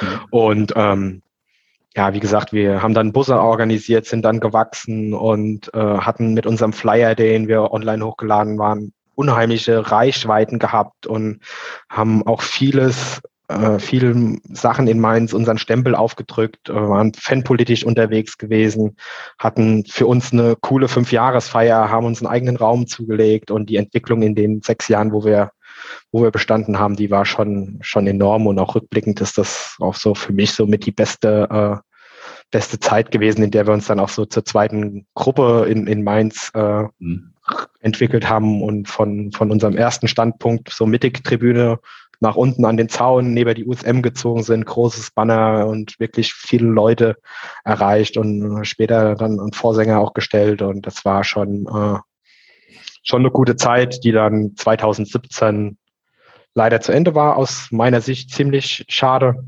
[0.00, 0.20] Mhm.
[0.30, 1.22] Und ähm,
[1.94, 6.46] ja, wie gesagt, wir haben dann Busse organisiert, sind dann gewachsen und äh, hatten mit
[6.46, 11.40] unserem Flyer, den wir online hochgeladen waren, unheimliche Reichweiten gehabt und
[11.88, 18.38] haben auch vieles äh, viele Sachen in Mainz unseren Stempel aufgedrückt, äh, waren fanpolitisch unterwegs
[18.38, 18.96] gewesen,
[19.38, 24.22] hatten für uns eine coole Fünfjahresfeier, haben uns einen eigenen Raum zugelegt und die Entwicklung
[24.22, 25.50] in den sechs Jahren, wo wir
[26.10, 29.94] wo wir bestanden haben, die war schon schon enorm und auch rückblickend ist das auch
[29.94, 31.86] so für mich so mit die beste äh,
[32.50, 36.04] beste Zeit gewesen, in der wir uns dann auch so zur zweiten Gruppe in, in
[36.04, 37.32] Mainz äh, mhm.
[37.80, 41.78] entwickelt haben und von, von unserem ersten Standpunkt, so mittig Tribüne,
[42.20, 46.66] nach unten an den Zaun neben die USM gezogen sind, großes Banner und wirklich viele
[46.66, 47.16] Leute
[47.64, 51.98] erreicht und später dann einen Vorsänger auch gestellt und das war schon, äh,
[53.02, 55.78] schon eine gute Zeit, die dann 2017
[56.54, 59.44] leider zu Ende war, aus meiner Sicht ziemlich schade.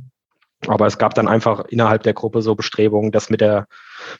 [0.66, 3.66] Aber es gab dann einfach innerhalb der Gruppe so Bestrebungen, das mit der,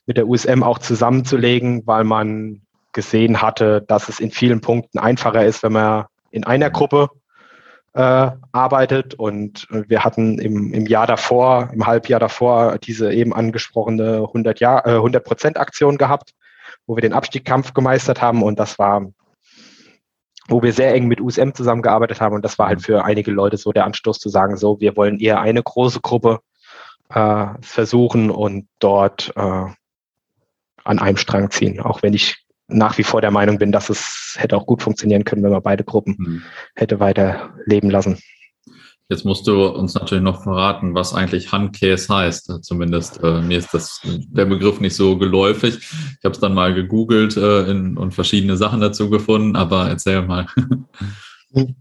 [0.07, 5.45] mit der USM auch zusammenzulegen, weil man gesehen hatte, dass es in vielen Punkten einfacher
[5.45, 7.11] ist, wenn man in einer Gruppe
[7.95, 9.15] äh, arbeitet.
[9.15, 14.87] Und wir hatten im, im Jahr davor, im Halbjahr davor, diese eben angesprochene 100 Jahr,
[14.87, 16.35] äh, 100 Prozent Aktion gehabt,
[16.87, 18.43] wo wir den Abstiegskampf gemeistert haben.
[18.43, 19.07] Und das war,
[20.49, 22.35] wo wir sehr eng mit USM zusammengearbeitet haben.
[22.35, 25.19] Und das war halt für einige Leute so der Anstoß zu sagen, so, wir wollen
[25.19, 26.41] eher eine große Gruppe
[27.11, 29.67] äh, versuchen und dort äh,
[30.85, 31.81] an einem Strang ziehen.
[31.81, 35.25] Auch wenn ich nach wie vor der Meinung bin, dass es hätte auch gut funktionieren
[35.25, 36.43] können, wenn man beide Gruppen mhm.
[36.75, 38.19] hätte weiter leben lassen.
[39.11, 42.63] Jetzt musst du uns natürlich noch verraten, was eigentlich Handkäse heißt.
[42.63, 45.79] Zumindest äh, mir ist das der Begriff nicht so geläufig.
[45.79, 50.21] Ich habe es dann mal gegoogelt äh, in, und verschiedene Sachen dazu gefunden, aber erzähl
[50.21, 50.47] mal.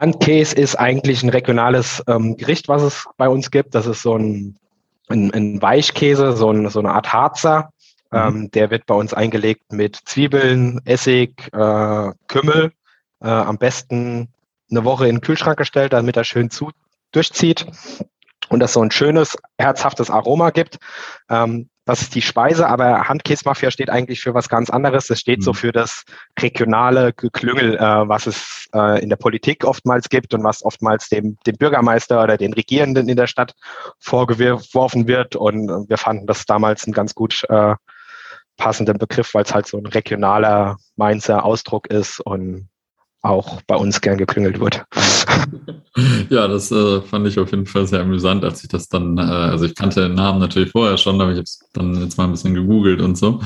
[0.00, 3.76] Handkäse ist eigentlich ein regionales ähm, Gericht, was es bei uns gibt.
[3.76, 4.56] Das ist so ein,
[5.08, 7.70] ein, ein Weichkäse, so, ein, so eine Art Harzer.
[8.12, 12.72] Ähm, der wird bei uns eingelegt mit Zwiebeln, Essig, äh, Kümmel.
[13.20, 14.28] Äh, am besten
[14.70, 16.70] eine Woche in den Kühlschrank gestellt, damit er schön zu,
[17.12, 17.66] durchzieht
[18.48, 20.78] und das so ein schönes, herzhaftes Aroma gibt.
[21.28, 25.06] Ähm, das ist die Speise, aber Handkäsmafia steht eigentlich für was ganz anderes.
[25.06, 25.42] Das steht mhm.
[25.42, 26.04] so für das
[26.38, 31.38] regionale Geklüngel, äh, was es äh, in der Politik oftmals gibt und was oftmals dem,
[31.46, 33.54] dem Bürgermeister oder den Regierenden in der Stadt
[33.98, 35.34] vorgeworfen wird.
[35.34, 37.74] Und wir fanden das damals ein ganz gut äh,
[38.58, 42.68] passenden Begriff, weil es halt so ein regionaler Mainzer Ausdruck ist und
[43.22, 44.84] auch bei uns gern geklüngelt wird.
[46.30, 49.22] Ja, das äh, fand ich auf jeden Fall sehr amüsant, als ich das dann, äh,
[49.22, 52.24] also ich kannte den Namen natürlich vorher schon, aber ich habe es dann jetzt mal
[52.24, 53.40] ein bisschen gegoogelt und so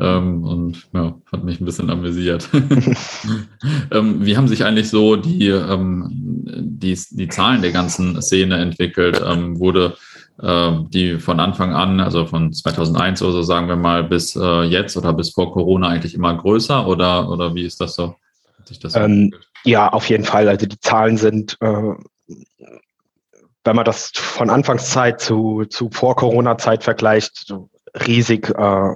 [0.00, 2.48] ähm, und ja, hat mich ein bisschen amüsiert.
[3.90, 9.22] ähm, wie haben sich eigentlich so die, ähm, die, die Zahlen der ganzen Szene entwickelt?
[9.22, 9.96] Ähm, wurde
[10.40, 14.96] die von Anfang an, also von 2001 oder so sagen wir mal, bis äh, jetzt
[14.96, 18.14] oder bis vor Corona eigentlich immer größer oder, oder wie ist das so?
[18.68, 19.32] sich das ähm,
[19.64, 20.48] ja, auf jeden Fall.
[20.48, 21.94] Also die Zahlen sind, äh,
[23.64, 27.54] wenn man das von Anfangszeit zu, zu Vor-Corona-Zeit vergleicht,
[28.06, 28.94] riesig äh,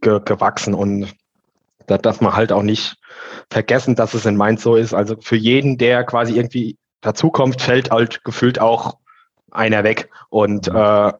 [0.00, 0.74] ge gewachsen.
[0.74, 1.14] Und
[1.86, 2.96] da darf man halt auch nicht
[3.50, 4.94] vergessen, dass es in Mainz so ist.
[4.94, 8.98] Also für jeden, der quasi irgendwie dazukommt, fällt halt gefühlt auch
[9.52, 10.10] einer weg.
[10.30, 11.12] Und äh,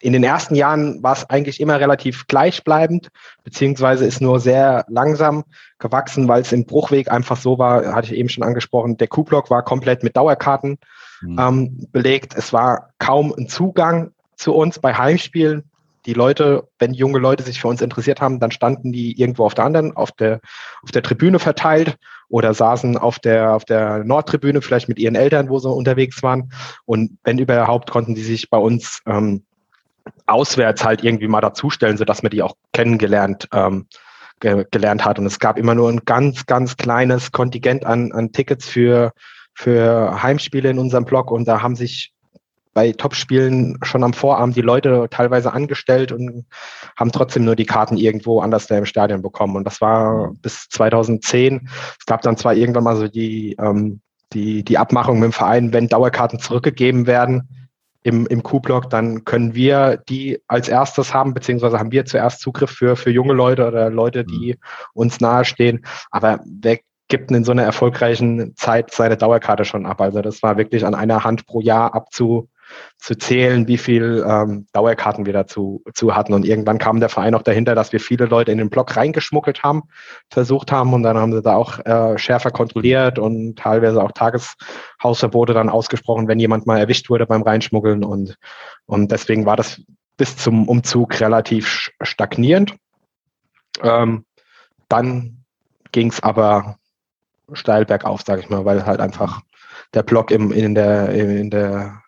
[0.00, 3.10] in den ersten Jahren war es eigentlich immer relativ gleichbleibend,
[3.42, 5.44] beziehungsweise ist nur sehr langsam
[5.78, 9.48] gewachsen, weil es im Bruchweg einfach so war, hatte ich eben schon angesprochen, der Q-Block
[9.48, 10.78] war komplett mit Dauerkarten
[11.22, 11.38] mhm.
[11.38, 12.34] ähm, belegt.
[12.36, 15.70] Es war kaum ein Zugang zu uns bei Heimspielen.
[16.06, 19.54] Die Leute, wenn junge Leute sich für uns interessiert haben, dann standen die irgendwo auf
[19.54, 20.40] der anderen, auf der,
[20.82, 21.96] auf der Tribüne verteilt
[22.28, 26.52] oder saßen auf der, auf der Nordtribüne, vielleicht mit ihren Eltern, wo sie unterwegs waren.
[26.84, 29.44] Und wenn überhaupt, konnten die sich bei uns ähm,
[30.26, 33.86] auswärts halt irgendwie mal dazustellen, sodass man die auch kennengelernt ähm,
[34.40, 35.18] ge gelernt hat.
[35.18, 39.12] Und es gab immer nur ein ganz, ganz kleines Kontingent an, an Tickets für,
[39.54, 41.30] für Heimspiele in unserem Blog.
[41.30, 42.13] Und da haben sich
[42.74, 46.44] bei Topspielen schon am Vorabend die Leute teilweise angestellt und
[46.98, 49.56] haben trotzdem nur die Karten irgendwo anders da im Stadion bekommen.
[49.56, 51.68] Und das war bis 2010.
[51.98, 54.00] Es gab dann zwar irgendwann mal so die, ähm,
[54.32, 57.48] die, die Abmachung mit dem Verein, wenn Dauerkarten zurückgegeben werden,
[58.04, 62.70] im, im Q-Block, dann können wir die als erstes haben, beziehungsweise haben wir zuerst Zugriff
[62.70, 64.58] für, für junge Leute oder Leute, die mhm.
[64.92, 65.86] uns nahestehen.
[66.10, 70.02] Aber wer gibt in so einer erfolgreichen Zeit seine Dauerkarte schon ab?
[70.02, 72.50] Also das war wirklich an einer Hand pro Jahr abzu,
[72.98, 76.32] zu zählen, wie viel ähm, Dauerkarten wir dazu zu hatten.
[76.32, 79.62] Und irgendwann kam der Verein auch dahinter, dass wir viele Leute in den Block reingeschmuggelt
[79.62, 79.82] haben,
[80.30, 80.92] versucht haben.
[80.94, 86.28] Und dann haben sie da auch äh, schärfer kontrolliert und teilweise auch Tageshausverbote dann ausgesprochen,
[86.28, 88.04] wenn jemand mal erwischt wurde beim Reinschmuggeln.
[88.04, 88.36] Und,
[88.86, 89.82] und deswegen war das
[90.16, 92.74] bis zum Umzug relativ stagnierend.
[93.82, 94.24] Ähm,
[94.88, 95.44] dann
[95.92, 96.78] ging es aber
[97.52, 99.42] steil bergauf, sage ich mal, weil halt einfach
[99.92, 102.02] der Block im, in, der, in der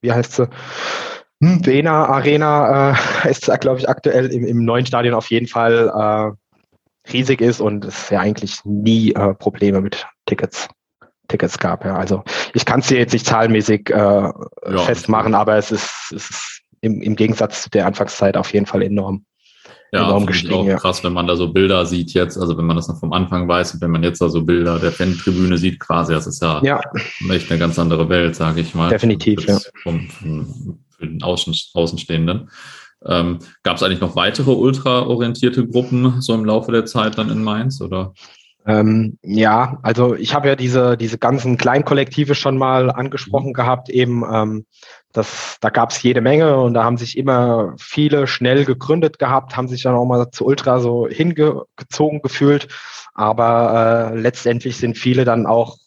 [0.00, 0.48] wie heißt sie?
[1.42, 2.92] Hm, Vena Arena
[3.24, 7.60] äh, ist, glaube ich, aktuell im, im, neuen Stadion auf jeden Fall äh, riesig ist
[7.60, 10.68] und es ja eigentlich nie äh, Probleme mit Tickets,
[11.28, 11.84] Tickets gab.
[11.84, 11.96] Ja.
[11.96, 14.32] Also ich kann es dir jetzt nicht zahlenmäßig äh, ja,
[14.84, 18.82] festmachen, aber es ist, es ist im, im Gegensatz zu der Anfangszeit auf jeden Fall
[18.82, 19.24] enorm.
[19.92, 20.54] Ja, enorm gestiegen.
[20.54, 20.76] Auch ja.
[20.76, 23.48] krass, wenn man da so Bilder sieht jetzt, also wenn man das noch vom Anfang
[23.48, 26.62] weiß und wenn man jetzt da so Bilder der Fantribüne sieht, quasi, das ist ja,
[26.62, 26.80] ja.
[27.30, 28.90] echt eine ganz andere Welt, sage ich mal.
[28.90, 29.58] Definitiv, ja.
[29.82, 32.50] Vom, vom, für den Außen, Außenstehenden.
[33.04, 37.42] Ähm, Gab es eigentlich noch weitere ultraorientierte Gruppen so im Laufe der Zeit dann in
[37.42, 38.12] Mainz, oder?
[38.66, 43.54] Ähm, ja, also ich habe ja diese, diese ganzen Kleinkollektive schon mal angesprochen mhm.
[43.54, 44.66] gehabt, eben ähm,
[45.12, 49.56] das, da gab es jede Menge und da haben sich immer viele schnell gegründet gehabt,
[49.56, 52.68] haben sich dann auch mal zu Ultra so hingezogen gefühlt.
[53.14, 55.78] Aber äh, letztendlich sind viele dann auch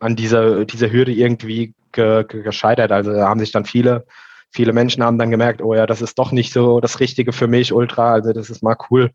[0.00, 2.90] an dieser, dieser Hürde irgendwie ge, ge, gescheitert.
[2.90, 4.06] Also da haben sich dann viele,
[4.50, 7.48] viele Menschen haben dann gemerkt, oh ja, das ist doch nicht so das Richtige für
[7.48, 8.12] mich, Ultra.
[8.12, 9.10] Also das ist mal cool,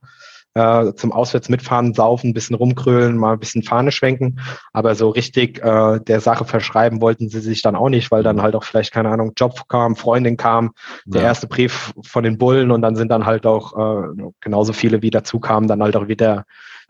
[0.53, 4.39] äh, zum Auswärts mitfahren, saufen, ein bisschen rumkrölen, mal ein bisschen Fahne schwenken.
[4.73, 8.41] Aber so richtig äh, der Sache verschreiben wollten sie sich dann auch nicht, weil dann
[8.41, 10.71] halt auch vielleicht, keine Ahnung, Job kam, Freundin kam,
[11.05, 15.01] der erste Brief von den Bullen und dann sind dann halt auch äh, genauso viele,
[15.01, 16.45] wie dazu kamen, dann halt auch wieder,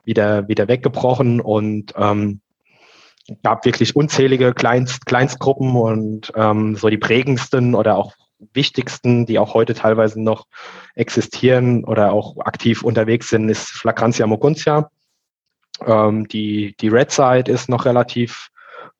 [0.06, 2.41] wieder, wieder weggebrochen und ähm,
[3.44, 8.13] gab wirklich unzählige Kleinst, Kleinstgruppen und ähm, so die prägendsten oder auch
[8.54, 10.48] wichtigsten, die auch heute teilweise noch
[10.96, 14.90] existieren oder auch aktiv unterwegs sind, ist Flagrantia moguntia.
[15.85, 18.50] Ähm, die, die Red Side ist noch relativ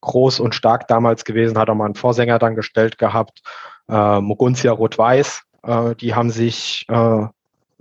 [0.02, 3.42] groß und stark damals gewesen, hat auch mal einen Vorsänger dann gestellt gehabt.
[3.90, 7.26] Äh, Moguntia Rot-Weiß, äh, die haben sich äh,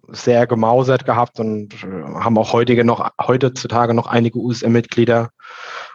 [0.09, 5.30] sehr gemausert gehabt und äh, haben auch heutige noch, heutzutage noch einige USM-Mitglieder,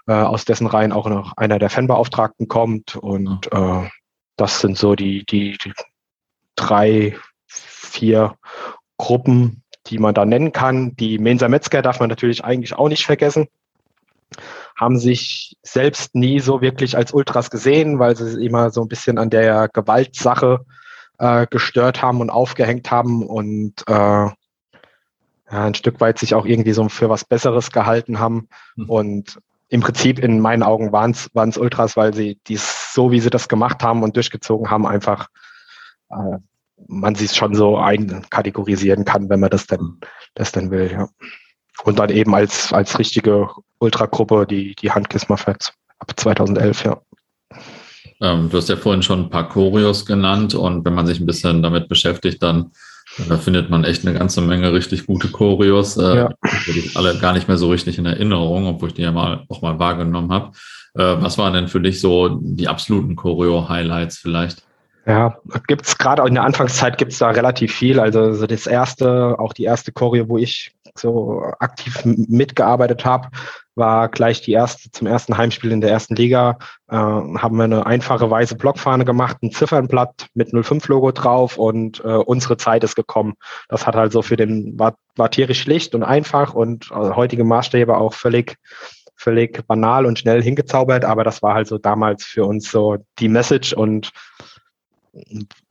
[0.08, 3.90] äh, aus dessen Reihen auch noch einer der Fanbeauftragten kommt und äh,
[4.36, 5.74] das sind so die, die, die
[6.56, 7.18] drei
[7.48, 8.36] vier
[8.98, 10.96] Gruppen, die man da nennen kann.
[10.96, 13.48] Die Mensa Metzger darf man natürlich eigentlich auch nicht vergessen.
[14.76, 19.18] Haben sich selbst nie so wirklich als Ultras gesehen, weil sie immer so ein bisschen
[19.18, 20.66] an der Gewaltsache
[21.20, 23.94] äh, gestört haben und aufgehängt haben und äh,
[25.54, 28.48] ja, ein Stück weit sich auch irgendwie so für was Besseres gehalten haben.
[28.76, 28.90] Mhm.
[28.90, 29.40] Und
[29.74, 33.48] im Prinzip in meinen Augen waren es Ultras, weil sie dies so, wie sie das
[33.48, 35.30] gemacht haben und durchgezogen haben, einfach
[36.12, 36.38] äh,
[36.88, 40.00] man sie schon so einkategorisieren kann, wenn man das denn,
[40.36, 41.10] das denn will, ja.
[41.86, 43.50] Und dann eben als, als richtige
[43.80, 47.02] Ultragruppe die, die Handkissmerfets ab 2011, ja.
[48.22, 51.26] Ähm, du hast ja vorhin schon ein paar Choreos genannt und wenn man sich ein
[51.26, 52.74] bisschen damit beschäftigt, dann
[53.30, 56.30] da findet man echt eine ganze Menge richtig gute Choreos, äh, ja.
[56.66, 59.62] die alle gar nicht mehr so richtig in Erinnerung, obwohl ich die ja mal auch
[59.62, 60.52] mal wahrgenommen habe.
[60.96, 64.64] Äh, was waren denn für dich so die absoluten Choreo-Highlights vielleicht?
[65.06, 65.38] Ja,
[65.68, 68.00] gibt's gerade in der Anfangszeit gibt's da relativ viel.
[68.00, 73.30] Also so das erste, auch die erste Choreo, wo ich so aktiv mitgearbeitet habe,
[73.76, 76.58] war gleich die erste zum ersten Heimspiel in der ersten Liga.
[76.90, 82.08] Äh, haben wir eine einfache weiße Blockfahne gemacht, ein Ziffernblatt mit 05-Logo drauf und äh,
[82.08, 83.34] unsere Zeit ist gekommen.
[83.70, 87.44] Das hat halt so für den war, war tierisch schlicht und einfach und äh, heutige
[87.44, 88.58] Maßstäbe auch völlig
[89.16, 93.30] völlig banal und schnell hingezaubert, aber das war halt so damals für uns so die
[93.30, 94.12] Message und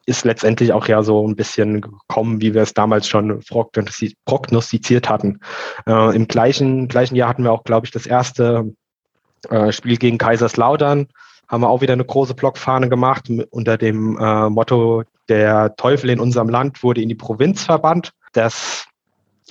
[0.06, 5.40] ist letztendlich auch ja so ein bisschen gekommen, wie wir es damals schon prognostiziert hatten.
[5.86, 8.74] Äh, Im gleichen, gleichen Jahr hatten wir auch, glaube ich, das erste
[9.48, 11.08] äh, Spiel gegen Kaiserslautern.
[11.48, 16.20] Haben wir auch wieder eine große Blockfahne gemacht unter dem äh, Motto, der Teufel in
[16.20, 18.12] unserem Land wurde in die Provinz verbannt.
[18.32, 18.86] Das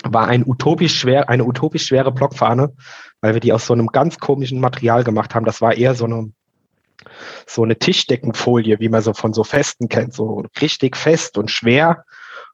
[0.04, 2.74] war ein utopisch schwer, eine utopisch schwere Blockfahne,
[3.20, 5.44] weil wir die aus so einem ganz komischen Material gemacht haben.
[5.44, 6.32] Das war eher so eine
[7.46, 12.04] so eine Tischdeckenfolie, wie man so von so Festen kennt, so richtig fest und schwer.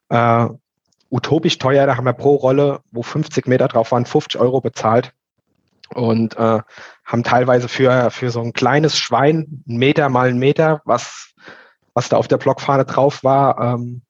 [0.09, 0.47] Äh,
[1.11, 5.13] utopisch teuer, da haben wir pro Rolle, wo 50 Meter drauf waren, 50 Euro bezahlt
[5.93, 6.59] und äh,
[7.05, 11.33] haben teilweise für, für so ein kleines Schwein, ein Meter mal ein Meter, was,
[11.93, 14.01] was da auf der Blockfahne drauf war, ähm,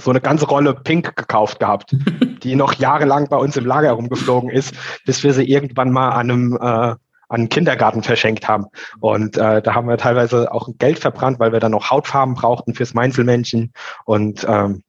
[0.00, 1.94] so eine ganze Rolle Pink gekauft gehabt,
[2.42, 6.30] die noch jahrelang bei uns im Lager rumgeflogen ist, bis wir sie irgendwann mal an
[6.30, 6.94] einem äh,
[7.34, 8.66] an Kindergarten verschenkt haben.
[9.00, 12.74] Und äh, da haben wir teilweise auch Geld verbrannt, weil wir dann noch Hautfarben brauchten
[12.74, 13.72] fürs Meinzelmännchen.
[14.04, 14.82] Und ähm,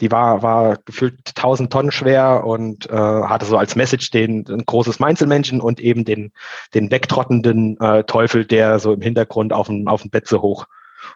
[0.00, 4.64] die war, war gefühlt 1000 Tonnen schwer und äh, hatte so als Message den ein
[4.66, 6.32] großes Meinzelmännchen und eben den,
[6.74, 10.66] den wegtrottenden äh, Teufel, der so im Hintergrund auf dem, auf dem Bett so hoch,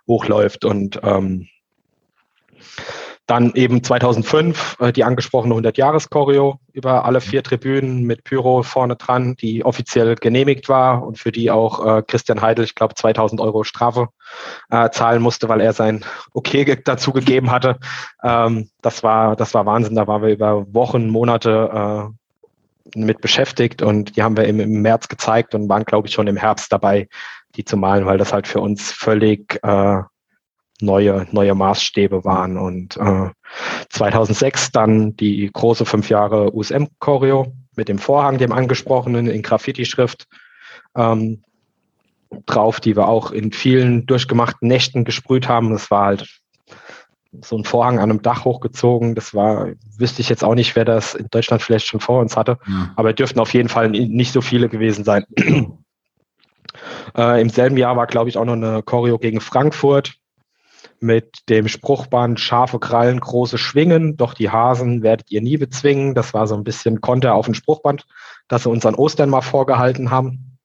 [0.06, 0.64] hochläuft.
[0.64, 1.48] Und ähm,
[3.28, 9.36] dann eben 2005 äh, die angesprochene 100-Jahres-Choreo über alle vier Tribünen mit Pyro vorne dran,
[9.36, 13.64] die offiziell genehmigt war und für die auch äh, Christian Heidel, ich glaube, 2000 Euro
[13.64, 14.08] Strafe
[14.70, 17.78] äh, zahlen musste, weil er sein Okay dazu gegeben hatte.
[18.24, 19.94] Ähm, das war das war Wahnsinn.
[19.94, 22.10] Da waren wir über Wochen, Monate
[22.94, 26.14] äh, mit beschäftigt und die haben wir im, im März gezeigt und waren, glaube ich,
[26.14, 27.08] schon im Herbst dabei,
[27.56, 30.00] die zu malen, weil das halt für uns völlig äh,
[30.80, 32.56] neue, neue Maßstäbe waren.
[32.56, 33.30] Und äh,
[33.90, 40.26] 2006 dann die große fünf Jahre USM-Choreo mit dem Vorhang, dem angesprochenen, in Graffiti-Schrift
[40.96, 41.42] ähm,
[42.46, 45.70] drauf, die wir auch in vielen durchgemachten Nächten gesprüht haben.
[45.70, 46.40] Das war halt
[47.42, 49.14] so ein Vorhang an einem Dach hochgezogen.
[49.14, 52.36] Das war, wüsste ich jetzt auch nicht, wer das in Deutschland vielleicht schon vor uns
[52.36, 52.92] hatte, ja.
[52.96, 55.24] aber dürften auf jeden Fall nicht so viele gewesen sein.
[57.16, 60.14] äh, Im selben Jahr war, glaube ich, auch noch eine Choreo gegen Frankfurt
[61.00, 66.14] mit dem Spruchband scharfe Krallen, große Schwingen, doch die Hasen werdet ihr nie bezwingen.
[66.14, 68.06] Das war so ein bisschen Konter auf dem Spruchband,
[68.48, 70.58] das sie uns an Ostern mal vorgehalten haben.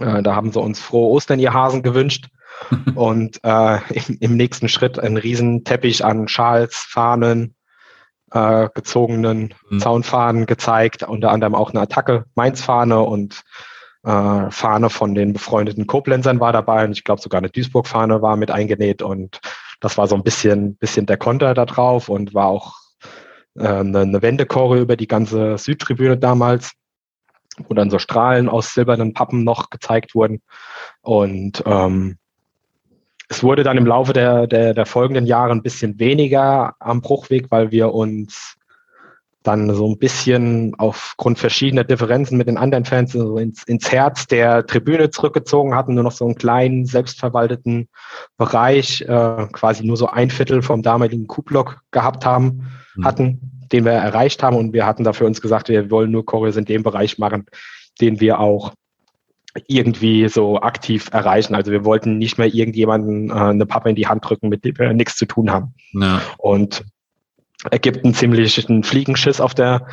[0.00, 2.28] Äh, da haben sie uns frohe Ostern, ihr Hasen, gewünscht.
[2.94, 7.54] Und äh, im, im, nächsten Schritt ein Riesenteppich an Schals, Fahnen,
[8.30, 9.80] äh, gezogenen mhm.
[9.80, 13.42] Zaunfahnen gezeigt, unter anderem auch eine Attacke, Mainz-Fahne und
[14.04, 18.36] äh, Fahne von den befreundeten Koblenzern war dabei und ich glaube sogar eine Duisburg-Fahne war
[18.36, 19.40] mit eingenäht und
[19.82, 22.76] das war so ein bisschen, bisschen der Konter da drauf und war auch
[23.56, 26.72] äh, eine, eine Wendekore über die ganze Südtribüne damals,
[27.58, 30.40] wo dann so Strahlen aus silbernen Pappen noch gezeigt wurden.
[31.02, 32.16] Und ähm,
[33.28, 37.50] es wurde dann im Laufe der, der, der folgenden Jahre ein bisschen weniger am Bruchweg,
[37.50, 38.56] weil wir uns
[39.42, 44.26] dann so ein bisschen aufgrund verschiedener Differenzen mit den anderen Fans so ins, ins Herz
[44.26, 47.88] der Tribüne zurückgezogen hatten, nur noch so einen kleinen, selbstverwalteten
[48.36, 53.04] Bereich, äh, quasi nur so ein Viertel vom damaligen Q-Block gehabt haben, mhm.
[53.04, 53.40] hatten,
[53.72, 56.64] den wir erreicht haben und wir hatten dafür uns gesagt, wir wollen nur Choreos in
[56.64, 57.46] dem Bereich machen,
[58.00, 58.72] den wir auch
[59.66, 61.54] irgendwie so aktiv erreichen.
[61.54, 64.78] Also wir wollten nicht mehr irgendjemanden äh, eine Pappe in die Hand drücken, mit dem
[64.78, 65.74] wir nichts zu tun haben.
[65.92, 66.22] Ja.
[66.38, 66.84] Und
[67.70, 69.86] ergibt einen ziemlichen Fliegenschiss auf der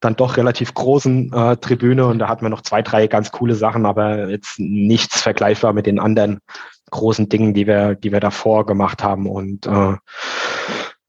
[0.00, 3.54] dann doch relativ großen äh, Tribüne und da hatten wir noch zwei, drei ganz coole
[3.54, 6.40] Sachen, aber jetzt nichts vergleichbar mit den anderen
[6.90, 9.26] großen Dingen, die wir, die wir davor gemacht haben.
[9.26, 9.94] Und äh,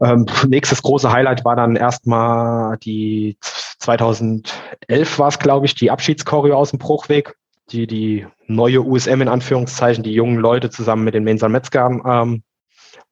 [0.01, 3.37] ähm, nächstes große Highlight war dann erstmal die
[3.79, 7.35] 2011 war es, glaube ich, die Abschiedschoreo aus dem Bruchweg,
[7.69, 12.43] die die neue USM in Anführungszeichen, die jungen Leute zusammen mit den Mensan Metzgern ähm,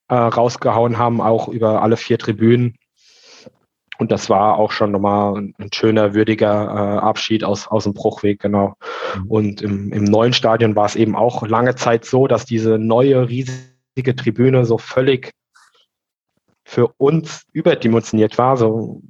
[0.07, 2.75] äh, rausgehauen haben, auch über alle vier Tribünen.
[3.99, 8.39] Und das war auch schon nochmal ein schöner, würdiger äh, Abschied aus, aus dem Bruchweg,
[8.39, 8.75] genau.
[9.15, 9.25] Mhm.
[9.27, 13.29] Und im, im neuen Stadion war es eben auch lange Zeit so, dass diese neue,
[13.29, 15.31] riesige Tribüne so völlig
[16.65, 18.57] für uns überdimensioniert war.
[18.57, 19.01] So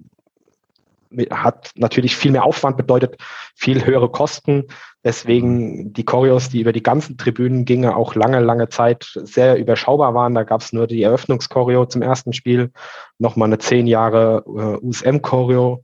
[1.31, 3.17] hat natürlich viel mehr Aufwand bedeutet,
[3.55, 4.65] viel höhere Kosten.
[5.03, 10.13] Deswegen die Choreos, die über die ganzen Tribünen gingen, auch lange, lange Zeit sehr überschaubar
[10.13, 10.33] waren.
[10.33, 12.71] Da gab es nur die Eröffnungschoreo zum ersten Spiel,
[13.19, 15.83] nochmal eine zehn Jahre äh, USM-Choreo.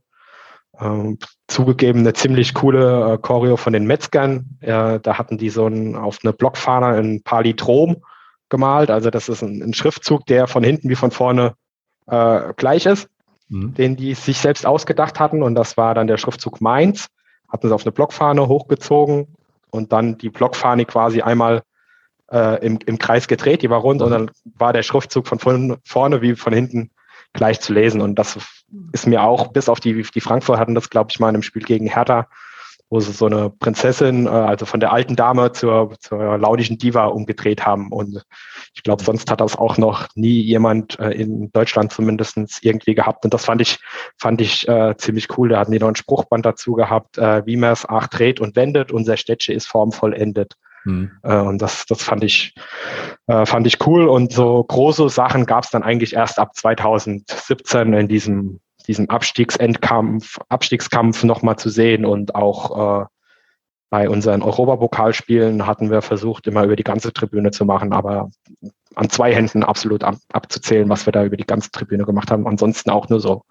[0.78, 1.16] Äh,
[1.48, 4.58] zugegeben eine ziemlich coole äh, Choreo von den Metzgern.
[4.60, 8.02] Äh, da hatten die so ein, auf eine Blockfahne ein Palindrom
[8.48, 8.90] gemalt.
[8.90, 11.54] Also das ist ein, ein Schriftzug, der von hinten wie von vorne
[12.06, 13.08] äh, gleich ist
[13.50, 13.74] mhm.
[13.74, 15.42] den die sich selbst ausgedacht hatten.
[15.42, 17.08] Und das war dann der Schriftzug Mainz.
[17.48, 19.26] Hatten sie auf eine Blockfahne hochgezogen
[19.70, 21.62] und dann die Blockfahne quasi einmal
[22.32, 23.62] äh, im, im Kreis gedreht.
[23.62, 24.06] Die war rund mhm.
[24.06, 26.90] und dann war der Schriftzug von, von vorne wie von hinten
[27.32, 28.00] gleich zu lesen.
[28.00, 28.38] Und das
[28.92, 31.42] ist mir auch, bis auf die, die Frankfurt hatten das, glaube ich, mal in einem
[31.42, 32.28] Spiel gegen Hertha,
[32.90, 37.06] wo sie so eine Prinzessin, äh, also von der alten Dame zur, zur launischen Diva
[37.06, 37.92] umgedreht haben.
[37.92, 38.24] Und
[38.74, 43.24] ich glaube, sonst hat das auch noch nie jemand äh, in Deutschland zumindest irgendwie gehabt.
[43.24, 43.78] Und das fand ich,
[44.18, 45.50] fand ich äh, ziemlich cool.
[45.50, 48.56] Da hatten die noch ein Spruchband dazu gehabt, äh, wie man es auch dreht und
[48.56, 50.54] wendet, unser Städtchen ist formvollendet.
[50.84, 51.12] Mhm.
[51.22, 52.54] Äh, und das, das fand ich,
[53.28, 54.08] äh, fand ich cool.
[54.08, 60.38] Und so große Sachen gab es dann eigentlich erst ab 2017 in diesem diesen Abstiegsendkampf,
[60.48, 63.06] Abstiegskampf nochmal zu sehen und auch äh,
[63.90, 68.30] bei unseren Europapokalspielen hatten wir versucht, immer über die ganze Tribüne zu machen, aber
[68.94, 72.46] an zwei Händen absolut ab, abzuzählen, was wir da über die ganze Tribüne gemacht haben.
[72.46, 73.42] Ansonsten auch nur so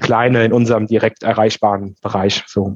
[0.00, 2.44] kleine in unserem direkt erreichbaren Bereich.
[2.46, 2.74] So.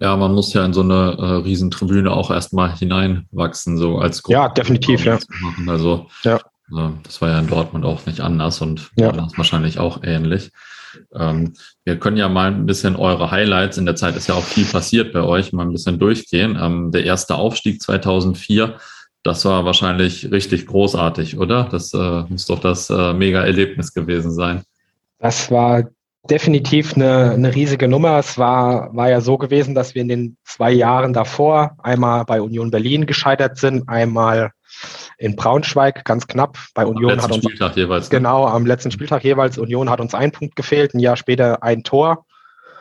[0.00, 4.34] Ja, man muss ja in so eine äh, Riesentribüne auch erstmal hineinwachsen, so als Gruppe.
[4.34, 5.18] Ja, definitiv, ja.
[5.66, 6.36] Also, ja.
[6.36, 9.28] Äh, das war ja in Dortmund auch nicht anders und ja.
[9.36, 10.52] wahrscheinlich auch ähnlich.
[11.14, 14.44] Ähm, wir können ja mal ein bisschen eure Highlights, in der Zeit ist ja auch
[14.44, 16.58] viel passiert bei euch, mal ein bisschen durchgehen.
[16.60, 18.76] Ähm, der erste Aufstieg 2004,
[19.22, 21.64] das war wahrscheinlich richtig großartig, oder?
[21.70, 24.62] Das äh, muss doch das äh, Mega-Erlebnis gewesen sein.
[25.18, 25.84] Das war
[26.28, 28.18] definitiv eine, eine riesige Nummer.
[28.18, 32.40] Es war, war ja so gewesen, dass wir in den zwei Jahren davor einmal bei
[32.40, 34.52] Union Berlin gescheitert sind, einmal
[35.24, 36.58] in Braunschweig ganz knapp.
[36.74, 38.10] Bei Union am hat uns Spieltag jeweils.
[38.10, 38.18] Ne?
[38.18, 39.56] Genau, am letzten Spieltag jeweils.
[39.56, 42.26] Union hat uns ein Punkt gefehlt, ein Jahr später ein Tor.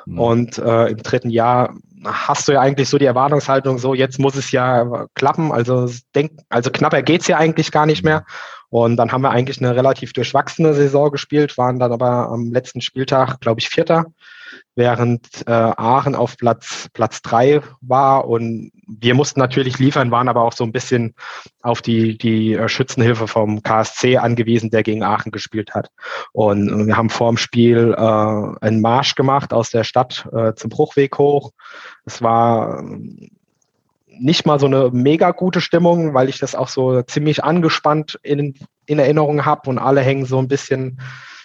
[0.05, 0.19] Mhm.
[0.19, 1.73] Und äh, im dritten Jahr
[2.05, 5.53] hast du ja eigentlich so die Erwartungshaltung, so jetzt muss es ja klappen.
[5.53, 8.25] Also, denk, also knapper geht's ja eigentlich gar nicht mehr.
[8.69, 12.81] Und dann haben wir eigentlich eine relativ durchwachsene Saison gespielt, waren dann aber am letzten
[12.81, 14.07] Spieltag, glaube ich, Vierter
[14.75, 20.41] während äh, Aachen auf Platz Platz drei war und wir mussten natürlich liefern, waren aber
[20.41, 21.13] auch so ein bisschen
[21.61, 25.89] auf die die äh, Schützenhilfe vom KSC angewiesen, der gegen Aachen gespielt hat.
[26.31, 30.69] Und wir haben vor dem Spiel äh, einen Marsch gemacht aus der Stadt äh, zum
[30.69, 31.51] Bruchweg hoch.
[32.05, 33.29] Es war ähm,
[34.19, 38.55] nicht mal so eine mega gute Stimmung, weil ich das auch so ziemlich angespannt in,
[38.85, 40.99] in Erinnerung habe und alle hängen so ein bisschen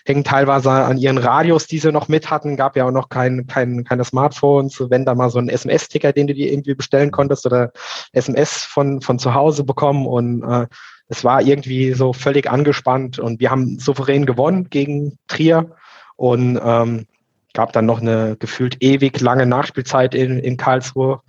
[0.08, 2.56] hängen teilweise an ihren Radios, die sie noch mit hatten.
[2.56, 4.82] Gab ja auch noch kein, kein, keine Smartphones.
[4.90, 7.72] Wenn da mal so ein SMS-Ticker, den du dir irgendwie bestellen konntest oder
[8.12, 10.66] SMS von, von zu Hause bekommen und äh,
[11.08, 15.70] es war irgendwie so völlig angespannt und wir haben souverän gewonnen gegen Trier
[16.16, 17.06] und ähm,
[17.54, 21.20] gab dann noch eine gefühlt ewig lange Nachspielzeit in, in Karlsruhe.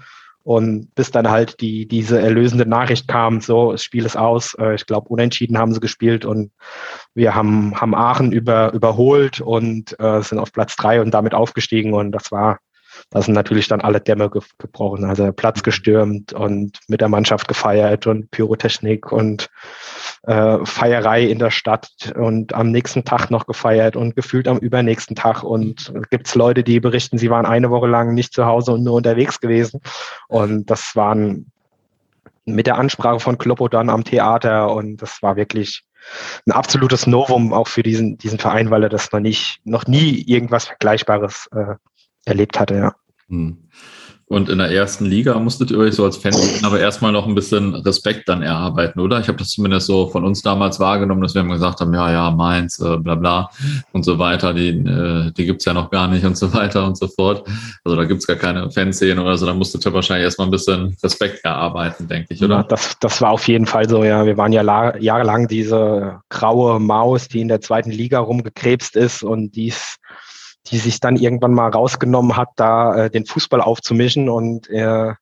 [0.44, 4.56] Und bis dann halt die, diese erlösende Nachricht kam, so, das Spiel ist aus.
[4.56, 6.52] Äh, ich glaube, unentschieden haben sie gespielt und
[7.14, 11.94] wir haben, haben Aachen über, überholt und äh, sind auf Platz drei und damit aufgestiegen.
[11.94, 12.60] Und das war
[13.12, 17.48] da sind natürlich dann alle Dämme ge gebrochen, also Platz gestürmt und mit der Mannschaft
[17.48, 19.50] gefeiert und Pyrotechnik und
[20.24, 25.16] äh, Feierei in der Stadt und am nächsten Tag noch gefeiert und gefühlt am übernächsten
[25.16, 25.44] Tag.
[25.44, 28.94] Und gibt's Leute, die berichten, sie waren eine Woche lang nicht zu Hause und nur
[28.94, 29.82] unterwegs gewesen.
[30.28, 31.52] Und das waren
[32.46, 35.84] mit der Ansprache von Kloppo dann am Theater und das war wirklich
[36.48, 40.22] ein absolutes Novum auch für diesen, diesen Verein, weil er das noch nicht, noch nie
[40.28, 41.76] irgendwas Vergleichbares äh,
[42.30, 42.96] erlebt hatte, ja.
[43.28, 43.58] Hm.
[44.32, 47.34] Und in der ersten Liga musstet ihr euch so als Fans aber erstmal noch ein
[47.34, 49.20] bisschen Respekt dann erarbeiten, oder?
[49.20, 52.12] Ich habe das zumindest so von uns damals wahrgenommen, dass wir immer gesagt haben, ja,
[52.12, 53.50] ja, Mainz, äh, bla bla
[53.92, 56.96] und so weiter, die, äh, die gibt's ja noch gar nicht und so weiter und
[56.96, 57.48] so fort.
[57.84, 60.96] Also da gibt's gar keine Fanszene oder so, da musstet ihr wahrscheinlich erstmal ein bisschen
[61.02, 62.58] Respekt erarbeiten, denke ich, oder?
[62.58, 64.28] Ja, das, das war auf jeden Fall so, ja.
[64.28, 69.56] Wir waren ja jahrelang diese graue Maus, die in der zweiten Liga rumgekrebst ist und
[69.56, 69.98] dies
[70.68, 75.14] die sich dann irgendwann mal rausgenommen hat, da äh, den Fußball aufzumischen und äh,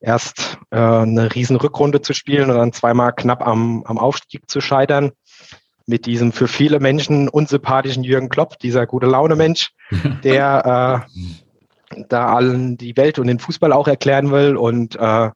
[0.00, 4.60] erst äh, eine riesen Rückrunde zu spielen und dann zweimal knapp am, am Aufstieg zu
[4.60, 5.12] scheitern.
[5.88, 9.70] Mit diesem für viele Menschen unsympathischen Jürgen Klopp, dieser gute Laune Mensch,
[10.24, 11.20] der äh,
[12.08, 14.56] da allen die Welt und den Fußball auch erklären will.
[14.56, 15.30] Und äh,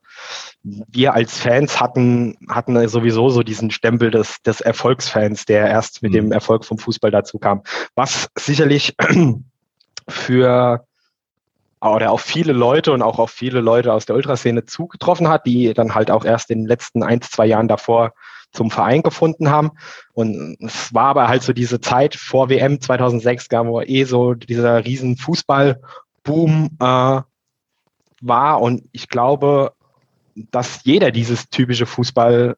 [0.62, 6.12] wir als Fans hatten, hatten sowieso so diesen Stempel des, des Erfolgsfans, der erst mit
[6.12, 6.16] mhm.
[6.16, 7.62] dem Erfolg vom Fußball dazu kam.
[7.94, 8.94] Was sicherlich
[10.08, 10.84] für
[11.82, 15.72] oder auf viele Leute und auch auf viele Leute aus der Ultraszene zugetroffen hat, die
[15.72, 18.12] dann halt auch erst in den letzten ein, zwei Jahren davor
[18.52, 19.70] zum Verein gefunden haben.
[20.12, 24.84] Und es war aber halt so diese Zeit vor WM 2006, wo eh so dieser
[24.84, 25.16] riesen
[26.24, 27.20] Fußballboom äh,
[28.22, 28.60] war.
[28.60, 29.72] Und ich glaube,
[30.50, 32.56] dass jeder dieses typische Fußball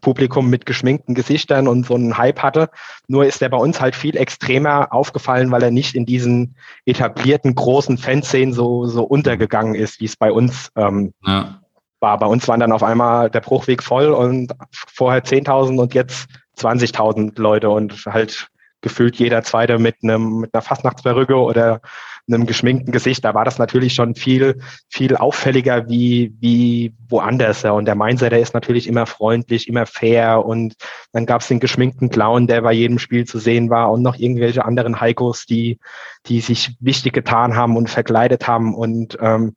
[0.00, 2.70] Publikum mit geschminkten Gesichtern und so einen Hype hatte.
[3.08, 7.54] Nur ist er bei uns halt viel extremer aufgefallen, weil er nicht in diesen etablierten
[7.54, 11.60] großen Fanszenen so, so untergegangen ist, wie es bei uns ähm, ja.
[12.00, 12.18] war.
[12.18, 16.28] Bei uns waren dann auf einmal der Bruchweg voll und vorher 10.000 und jetzt
[16.58, 18.48] 20.000 Leute und halt
[18.82, 21.80] gefühlt jeder Zweite mit einem mit einer Fastnachtsperücke oder
[22.28, 27.64] einem geschminkten Gesicht, da war das natürlich schon viel, viel auffälliger wie, wie woanders.
[27.64, 30.44] Und der Mainzer, der ist natürlich immer freundlich, immer fair.
[30.44, 30.74] Und
[31.12, 34.16] dann gab es den geschminkten Clown, der bei jedem Spiel zu sehen war und noch
[34.16, 35.78] irgendwelche anderen Heikos, die,
[36.26, 38.74] die sich wichtig getan haben und verkleidet haben.
[38.74, 39.56] Und ähm,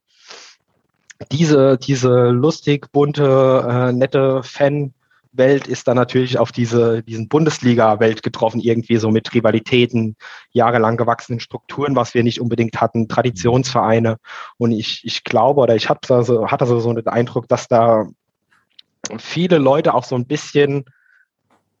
[1.30, 4.92] diese, diese lustig, bunte, äh, nette Fan-
[5.36, 10.16] Welt ist dann natürlich auf diese, diesen Bundesliga-Welt getroffen, irgendwie so mit Rivalitäten,
[10.52, 14.16] jahrelang gewachsenen Strukturen, was wir nicht unbedingt hatten, Traditionsvereine.
[14.58, 18.06] Und ich, ich glaube oder ich hab also, hatte so, so den Eindruck, dass da
[19.18, 20.84] viele Leute auch so ein bisschen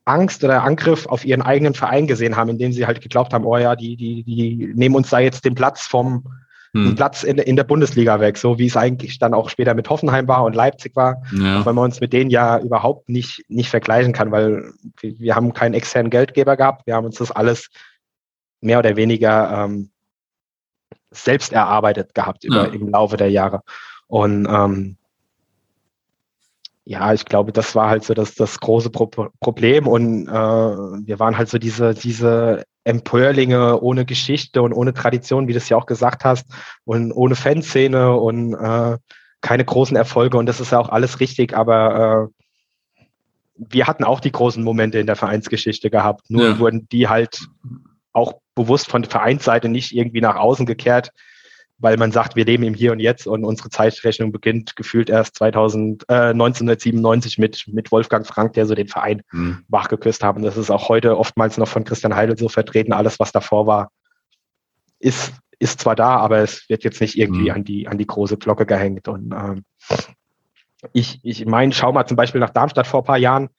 [0.04, 3.56] Angst oder Angriff auf ihren eigenen Verein gesehen haben, indem sie halt geglaubt haben, oh
[3.56, 6.24] ja, die, die, die nehmen uns da jetzt den Platz vom,
[6.76, 6.86] hm.
[6.86, 9.88] einen Platz in, in der Bundesliga weg, so wie es eigentlich dann auch später mit
[9.88, 11.64] Hoffenheim war und Leipzig war, ja.
[11.64, 15.74] weil man uns mit denen ja überhaupt nicht, nicht vergleichen kann, weil wir, haben keinen
[15.74, 17.68] externen Geldgeber gehabt, wir haben uns das alles
[18.60, 19.90] mehr oder weniger ähm,
[21.10, 22.72] selbst erarbeitet gehabt über, ja.
[22.72, 23.62] im Laufe der Jahre.
[24.06, 24.96] Und ähm,
[26.84, 29.06] ja, ich glaube, das war halt so das, das große Pro
[29.40, 35.48] Problem und äh, wir waren halt so diese, diese Empörlinge ohne Geschichte und ohne Tradition,
[35.48, 36.46] wie du es ja auch gesagt hast,
[36.84, 38.96] und ohne Fanszene und äh,
[39.40, 40.38] keine großen Erfolge.
[40.38, 43.02] Und das ist ja auch alles richtig, aber äh,
[43.56, 46.58] wir hatten auch die großen Momente in der Vereinsgeschichte gehabt, nur ja.
[46.58, 47.48] wurden die halt
[48.12, 51.10] auch bewusst von der Vereinsseite nicht irgendwie nach außen gekehrt,
[51.78, 55.36] weil man sagt, wir leben im Hier und Jetzt und unsere Zeitrechnung beginnt gefühlt erst
[55.36, 59.64] 2000, äh, 1997 mit, mit Wolfgang Frank, der so den Verein mhm.
[59.68, 60.36] wachgeküsst hat.
[60.36, 62.92] Und das ist auch heute oftmals noch von Christian Heidel so vertreten.
[62.92, 63.90] Alles, was davor war,
[64.98, 67.56] ist, ist zwar da, aber es wird jetzt nicht irgendwie mhm.
[67.56, 69.06] an, die, an die große Glocke gehängt.
[69.08, 69.64] Und ähm,
[70.92, 73.50] ich, ich meine, schau mal zum Beispiel nach Darmstadt vor ein paar Jahren.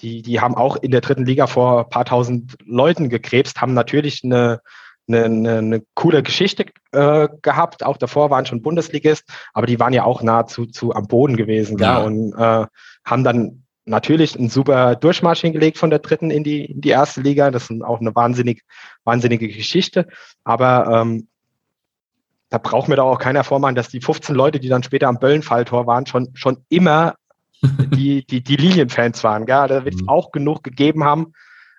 [0.00, 3.74] Die, die haben auch in der dritten Liga vor ein paar tausend Leuten gekrebst, haben
[3.74, 4.60] natürlich eine,
[5.08, 7.84] eine, eine, eine coole Geschichte äh, gehabt.
[7.84, 11.78] Auch davor waren schon Bundesligist, aber die waren ja auch nahezu zu am Boden gewesen,
[11.78, 11.98] ja.
[11.98, 12.66] ja und äh,
[13.04, 17.20] haben dann natürlich einen super Durchmarsch hingelegt von der dritten in die, in die erste
[17.20, 17.50] Liga.
[17.50, 18.62] Das ist auch eine wahnsinnig,
[19.04, 20.06] wahnsinnige Geschichte.
[20.44, 21.28] Aber ähm,
[22.48, 25.18] da braucht mir doch auch keiner vormachen, dass die 15 Leute, die dann später am
[25.18, 27.16] Böllenfalltor waren, schon, schon immer
[27.62, 29.46] die, die, die Linienfans waren.
[29.46, 29.68] Gell?
[29.68, 30.08] Da wird es mhm.
[30.08, 31.32] auch genug gegeben haben,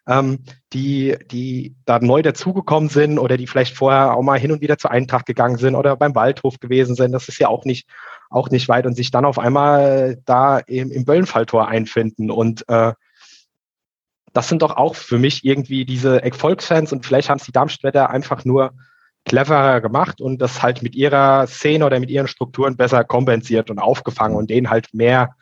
[0.08, 0.44] ähm,
[0.74, 4.78] die, die da neu dazugekommen sind oder die vielleicht vorher auch mal hin und wieder
[4.78, 7.12] zur Eintracht gegangen sind oder beim Waldhof gewesen sind.
[7.14, 7.88] Das ist ja auch nicht,
[8.30, 12.32] auch nicht weit und sich dann auf einmal da im, im Böllenfalltor einfinden.
[12.32, 12.94] Und äh,
[14.34, 18.10] das sind doch auch für mich irgendwie diese Erfolgsfans und vielleicht haben es die Darmstädter
[18.10, 18.74] einfach nur
[19.26, 23.80] cleverer gemacht und das halt mit ihrer Szene oder mit ihren Strukturen besser kompensiert und
[23.80, 25.36] aufgefangen und denen halt mehr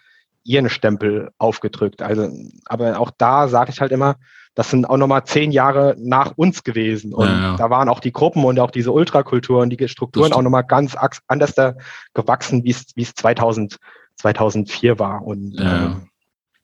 [0.43, 2.01] ihren Stempel aufgedrückt.
[2.01, 2.29] Also,
[2.65, 4.17] aber auch da sage ich halt immer,
[4.53, 7.13] das sind auch nochmal zehn Jahre nach uns gewesen.
[7.13, 7.55] Und ja, ja.
[7.55, 10.95] da waren auch die Gruppen und auch diese Ultrakultur und die Strukturen auch nochmal ganz
[11.27, 11.75] anders da
[12.13, 13.77] gewachsen, wie es, wie es 2000,
[14.17, 15.25] 2004 war.
[15.25, 15.85] Und ja.
[15.85, 15.89] äh,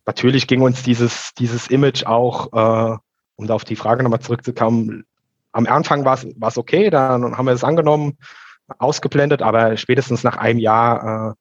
[0.05, 2.97] natürlich ging uns dieses, dieses Image auch, äh,
[3.37, 5.05] um da auf die Frage nochmal zurückzukommen,
[5.53, 8.17] am Anfang war es okay, dann haben wir es angenommen,
[8.79, 11.33] ausgeblendet, aber spätestens nach einem Jahr äh,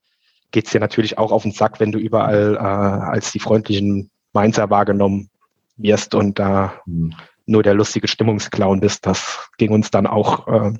[0.52, 4.10] geht es dir natürlich auch auf den Sack, wenn du überall äh, als die freundlichen
[4.32, 5.28] Mainzer wahrgenommen
[5.76, 7.14] wirst und da mhm.
[7.46, 9.06] nur der lustige Stimmungsclown bist.
[9.06, 10.72] Das ging uns dann auch äh,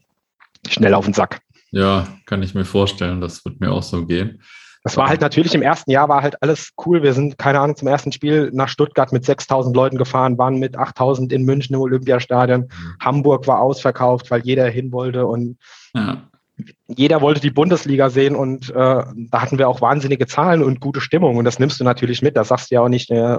[0.68, 1.40] schnell auf den Sack.
[1.70, 3.20] Ja, kann ich mir vorstellen.
[3.20, 4.40] Das wird mir auch so gehen.
[4.86, 7.02] Das war halt natürlich im ersten Jahr war halt alles cool.
[7.02, 10.76] Wir sind, keine Ahnung, zum ersten Spiel nach Stuttgart mit 6000 Leuten gefahren, waren mit
[10.76, 12.60] 8000 in München im Olympiastadion.
[12.60, 12.96] Mhm.
[13.00, 15.58] Hamburg war ausverkauft, weil jeder hin wollte und
[15.92, 16.22] ja.
[16.86, 21.00] jeder wollte die Bundesliga sehen und äh, da hatten wir auch wahnsinnige Zahlen und gute
[21.00, 22.36] Stimmung und das nimmst du natürlich mit.
[22.36, 23.10] Das sagst du ja auch nicht.
[23.10, 23.38] Äh,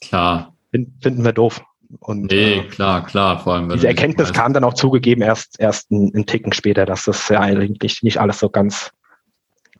[0.00, 0.54] klar.
[0.70, 1.62] Finden wir doof.
[1.98, 3.40] Und, nee, äh, klar, klar.
[3.40, 7.04] Vor allem, diese Erkenntnis kam dann auch zugegeben erst, erst einen, einen Ticken später, dass
[7.04, 8.92] das ja eigentlich nicht alles so ganz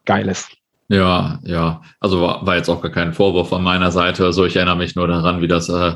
[0.05, 0.51] geil ist.
[0.88, 1.82] Ja, ja.
[2.01, 4.24] Also war, war jetzt auch gar kein Vorwurf von meiner Seite.
[4.24, 5.93] Also ich erinnere mich nur daran, wie das äh,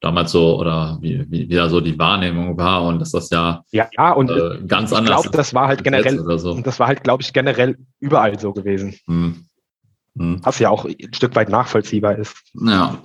[0.00, 3.62] damals so oder wie, wie, wie da so die Wahrnehmung war und dass das ja,
[3.72, 5.16] ja, ja und äh, ganz ich anders.
[5.16, 6.58] Ich glaube, das war halt generell, so.
[6.60, 8.94] das war halt, glaube ich, generell überall so gewesen.
[9.06, 9.44] Hm.
[10.16, 10.40] Hm.
[10.42, 12.36] Was ja auch ein Stück weit nachvollziehbar ist.
[12.54, 12.98] Ja.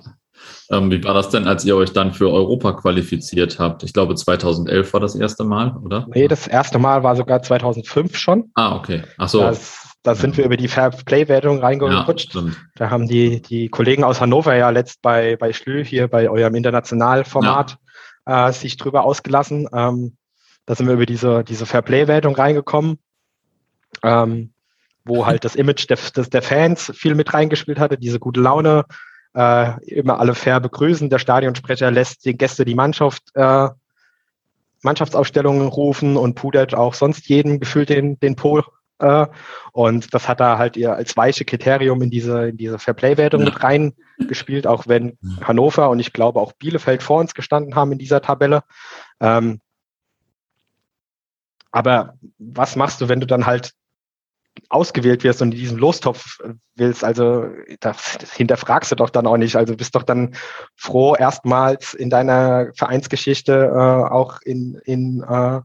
[0.70, 3.82] Ähm, wie war das denn, als ihr euch dann für Europa qualifiziert habt?
[3.82, 6.06] Ich glaube, 2011 war das erste Mal, oder?
[6.14, 8.50] Nee, das erste Mal war sogar 2005 schon.
[8.54, 9.02] Ah, okay.
[9.18, 9.40] Ach so.
[9.40, 12.34] Das da sind wir über die Fair Play-Wertung reingerutscht.
[12.34, 12.42] Ja,
[12.74, 16.54] da haben die, die Kollegen aus Hannover ja letzt bei, bei Schlü hier bei eurem
[16.54, 17.78] Internationalformat
[18.26, 18.48] ja.
[18.48, 19.66] äh, sich drüber ausgelassen.
[19.72, 20.18] Ähm,
[20.66, 22.98] da sind wir über diese, diese Fair Play-Wertung reingekommen,
[24.02, 24.52] ähm,
[25.06, 28.84] wo halt das Image der, des, der Fans viel mit reingespielt hatte, diese gute Laune,
[29.34, 31.10] äh, immer alle fair begrüßen.
[31.10, 33.68] Der Stadionsprecher lässt den Gäste die Mannschaft äh,
[34.82, 38.62] Mannschaftsaufstellungen rufen und pudert auch sonst jeden gefühlt den, den Po
[38.98, 39.26] äh,
[39.72, 43.46] und das hat er halt ihr als weiche Kriterium in diese, in diese Fairplay-Wertung ja.
[43.46, 47.98] mit reingespielt, auch wenn Hannover und ich glaube auch Bielefeld vor uns gestanden haben in
[47.98, 48.62] dieser Tabelle.
[49.20, 49.60] Ähm,
[51.72, 53.72] aber was machst du, wenn du dann halt
[54.68, 56.38] ausgewählt wirst und in diesem Lostopf
[56.76, 57.46] willst, also
[57.80, 59.56] das hinterfragst du doch dann auch nicht.
[59.56, 60.34] Also bist doch dann
[60.76, 65.60] froh, erstmals in deiner Vereinsgeschichte äh, auch in, in äh,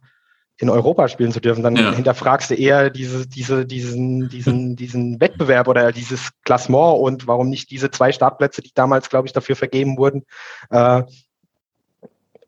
[0.62, 1.94] in Europa spielen zu dürfen, dann ja.
[1.94, 7.72] hinterfragst du eher diese, diese, diesen, diesen, diesen Wettbewerb oder dieses Klassement und warum nicht
[7.72, 10.26] diese zwei Startplätze, die damals, glaube ich, dafür vergeben wurden,
[10.70, 11.04] äh,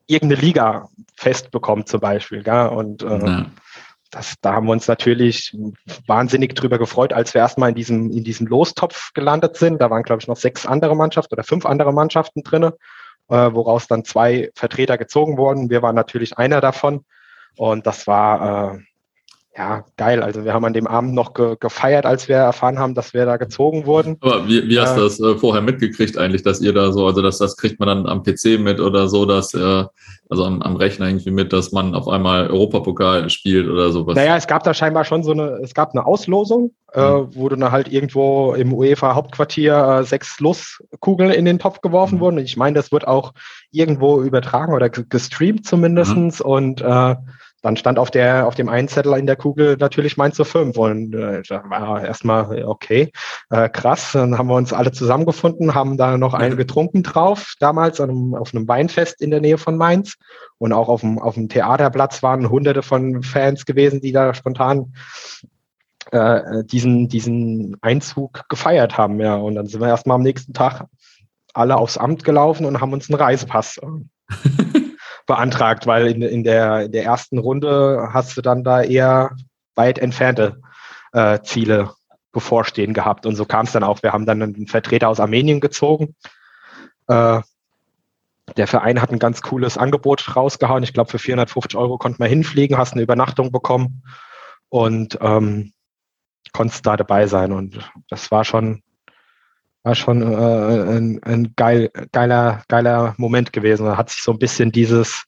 [0.07, 2.43] irgendeine Liga festbekommt zum Beispiel.
[2.43, 2.67] Gell?
[2.67, 3.45] Und äh, ja.
[4.11, 5.57] Das, da haben wir uns natürlich
[6.05, 9.79] wahnsinnig drüber gefreut, als wir erstmal in diesem, in diesem Lostopf gelandet sind.
[9.79, 12.75] Da waren, glaube ich, noch sechs andere Mannschaften oder fünf andere Mannschaften drinne,
[13.29, 15.69] äh, woraus dann zwei Vertreter gezogen wurden.
[15.69, 17.05] Wir waren natürlich einer davon.
[17.57, 18.79] Und das war äh,
[19.57, 20.23] ja geil.
[20.23, 23.25] Also wir haben an dem Abend noch ge gefeiert, als wir erfahren haben, dass wir
[23.25, 24.17] da gezogen wurden.
[24.21, 27.05] Aber wie, wie hast du äh, das äh, vorher mitgekriegt eigentlich, dass ihr da so,
[27.05, 29.83] also dass das kriegt man dann am PC mit oder so, dass äh,
[30.29, 34.15] also am, am Rechner irgendwie mit, dass man auf einmal Europapokal spielt oder sowas?
[34.15, 37.05] Naja, es gab da scheinbar schon so eine, es gab eine Auslosung, äh, mhm.
[37.05, 42.19] äh, wo dann halt irgendwo im UEFA-Hauptquartier äh, sechs Loskugeln in den Topf geworfen mhm.
[42.21, 42.37] wurden.
[42.37, 43.33] Ich meine, das wird auch
[43.71, 46.49] irgendwo übertragen oder gestreamt zumindestens mhm.
[46.49, 47.15] und äh,
[47.61, 50.77] dann stand auf der auf dem einen Zettel in der Kugel natürlich Mainz zu 5
[50.77, 53.11] und äh, war erstmal okay,
[53.49, 54.11] äh, krass.
[54.13, 58.53] Dann haben wir uns alle zusammengefunden, haben da noch einen getrunken drauf, damals einem, auf
[58.53, 60.15] einem Weinfest in der Nähe von Mainz
[60.57, 64.93] und auch auf dem, auf dem Theaterplatz waren hunderte von Fans gewesen, die da spontan
[66.11, 69.19] äh, diesen, diesen Einzug gefeiert haben.
[69.19, 70.85] Ja, und dann sind wir erstmal am nächsten Tag
[71.53, 73.79] alle aufs Amt gelaufen und haben uns einen Reisepass
[75.25, 79.35] beantragt, weil in, in, der, in der ersten Runde hast du dann da eher
[79.75, 80.61] weit entfernte
[81.13, 81.91] äh, Ziele
[82.31, 83.25] bevorstehen gehabt.
[83.25, 84.03] Und so kam es dann auch.
[84.03, 86.15] Wir haben dann einen Vertreter aus Armenien gezogen.
[87.07, 87.41] Äh,
[88.57, 90.83] der Verein hat ein ganz cooles Angebot rausgehauen.
[90.83, 94.03] Ich glaube, für 450 Euro konnte man hinfliegen, hast eine Übernachtung bekommen
[94.69, 95.73] und ähm,
[96.51, 97.51] konntest da dabei sein.
[97.51, 98.83] Und das war schon
[99.83, 103.85] war schon äh, ein, ein geil, geiler, geiler Moment gewesen.
[103.85, 105.25] Da hat sich so ein bisschen dieses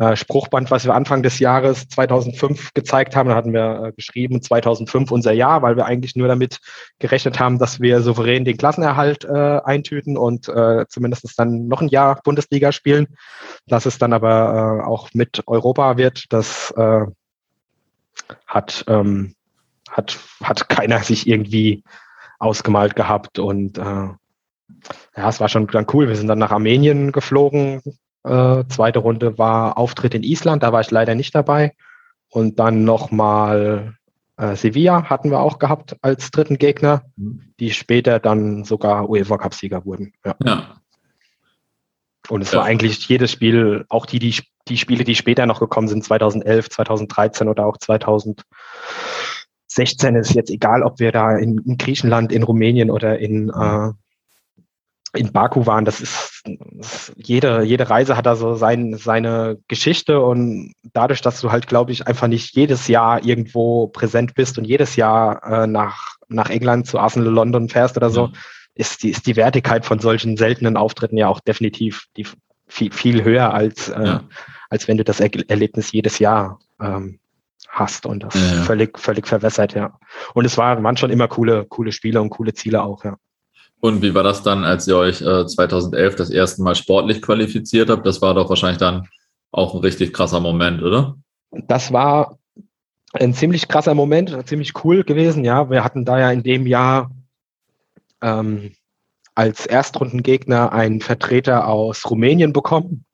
[0.00, 4.40] äh, Spruchband, was wir Anfang des Jahres 2005 gezeigt haben, da hatten wir äh, geschrieben
[4.40, 6.58] 2005 unser Jahr, weil wir eigentlich nur damit
[6.98, 11.88] gerechnet haben, dass wir souverän den Klassenerhalt äh, eintüten und äh, zumindest dann noch ein
[11.88, 13.08] Jahr Bundesliga spielen.
[13.66, 17.06] Dass es dann aber äh, auch mit Europa wird, das äh,
[18.46, 19.34] hat, ähm,
[19.90, 21.82] hat, hat keiner sich irgendwie
[22.40, 23.82] ausgemalt gehabt und äh,
[25.16, 26.08] ja, es war schon dann cool.
[26.08, 27.82] Wir sind dann nach Armenien geflogen.
[28.24, 31.74] Äh, zweite Runde war Auftritt in Island, da war ich leider nicht dabei.
[32.28, 33.94] Und dann nochmal
[34.36, 37.52] äh, Sevilla hatten wir auch gehabt als dritten Gegner, mhm.
[37.60, 40.12] die später dann sogar UEFA Cup-Sieger wurden.
[40.24, 40.36] Ja.
[40.44, 40.76] ja.
[42.28, 42.58] Und es ja.
[42.58, 44.36] war eigentlich jedes Spiel, auch die, die,
[44.68, 47.76] die Spiele, die später noch gekommen sind, 2011, 2013 oder auch
[49.70, 53.92] 2016, ist jetzt egal, ob wir da in, in Griechenland, in Rumänien oder in, äh,
[55.18, 56.42] in Baku waren, das ist,
[56.72, 61.68] das, jede, jede Reise hat da so sein, seine Geschichte und dadurch, dass du halt,
[61.68, 66.50] glaube ich, einfach nicht jedes Jahr irgendwo präsent bist und jedes Jahr äh, nach, nach
[66.50, 68.32] England zu Arsenal London fährst oder so, ja.
[68.74, 72.26] ist, die, ist die Wertigkeit von solchen seltenen Auftritten ja auch definitiv die,
[72.66, 74.24] viel, viel höher als, äh, ja.
[74.68, 77.19] als wenn du das er Erlebnis jedes Jahr ähm,
[77.70, 79.98] hast und das ja, völlig, völlig verwässert, ja.
[80.34, 83.16] Und es war, waren schon immer coole, coole Spiele und coole Ziele auch, ja.
[83.80, 87.88] Und wie war das dann, als ihr euch äh, 2011 das erste Mal sportlich qualifiziert
[87.88, 88.06] habt?
[88.06, 89.08] Das war doch wahrscheinlich dann
[89.52, 91.16] auch ein richtig krasser Moment, oder?
[91.50, 92.38] Das war
[93.14, 95.44] ein ziemlich krasser Moment, ziemlich cool gewesen.
[95.44, 97.10] Ja, wir hatten da ja in dem Jahr
[98.20, 98.72] ähm,
[99.34, 103.06] als Erstrundengegner einen Vertreter aus Rumänien bekommen.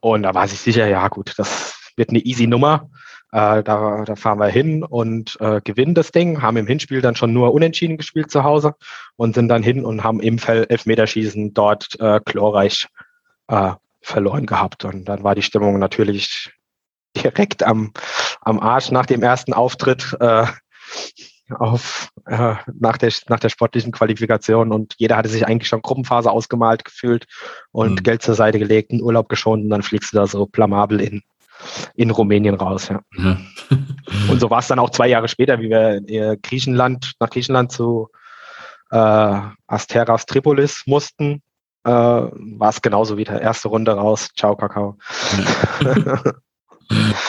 [0.00, 2.90] Und da war sich sicher, ja gut, das wird eine easy Nummer.
[3.32, 7.16] Äh, da, da, fahren wir hin und äh, gewinnen das Ding, haben im Hinspiel dann
[7.16, 8.74] schon nur unentschieden gespielt zu Hause
[9.16, 12.86] und sind dann hin und haben im Elfmeterschießen dort äh, glorreich
[13.48, 14.84] äh, verloren gehabt.
[14.84, 16.52] Und dann war die Stimmung natürlich
[17.16, 17.92] direkt am,
[18.42, 20.46] am Arsch nach dem ersten Auftritt äh,
[21.50, 26.30] auf, äh, nach, der, nach der sportlichen Qualifikation und jeder hatte sich eigentlich schon Gruppenphase
[26.30, 27.26] ausgemalt gefühlt
[27.70, 28.02] und mhm.
[28.02, 31.22] Geld zur Seite gelegt, einen Urlaub geschont und dann fliegst du da so blamabel in,
[31.94, 32.88] in Rumänien raus.
[32.88, 33.00] Ja.
[33.18, 33.38] ja.
[34.30, 37.72] und so war es dann auch zwei Jahre später, wie wir in Griechenland, nach Griechenland
[37.72, 38.08] zu
[38.90, 41.42] äh, Asteras Tripolis mussten,
[41.84, 43.40] äh, war es genauso wieder.
[43.40, 44.96] Erste Runde raus, ciao Kakao.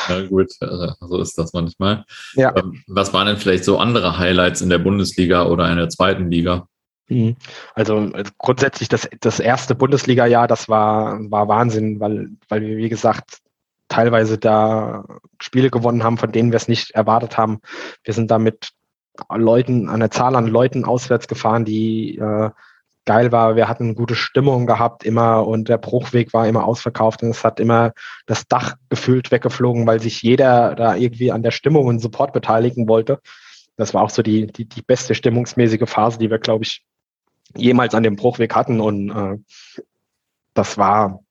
[0.10, 2.06] Ja gut, so ist das manchmal.
[2.34, 2.56] Ja.
[2.56, 6.30] Ähm, was waren denn vielleicht so andere Highlights in der Bundesliga oder in der zweiten
[6.30, 6.68] Liga?
[7.10, 7.38] Mhm.
[7.74, 12.90] Also, also grundsätzlich das, das erste Bundesliga-Jahr, das war, war Wahnsinn, weil, weil wir, wie
[12.90, 13.40] gesagt,
[13.88, 15.06] teilweise da
[15.42, 17.60] Spiele gewonnen haben, von denen wir es nicht erwartet haben.
[18.04, 18.70] Wir sind da mit
[19.34, 22.50] Leuten, eine Zahl an Leuten auswärts gefahren, die äh,
[23.06, 23.56] geil war.
[23.56, 27.60] Wir hatten gute Stimmung gehabt immer und der Bruchweg war immer ausverkauft und es hat
[27.60, 27.94] immer
[28.28, 32.88] das Dach gefühlt weggeflogen, weil sich jeder da irgendwie an der Stimmung und Support beteiligen
[32.88, 33.20] wollte.
[33.78, 36.84] Das war auch so die, die, die beste stimmungsmäßige Phase, die wir, glaube ich,
[37.56, 38.80] jemals an dem Bruchweg hatten.
[38.80, 39.38] Und äh,
[40.54, 41.22] das war,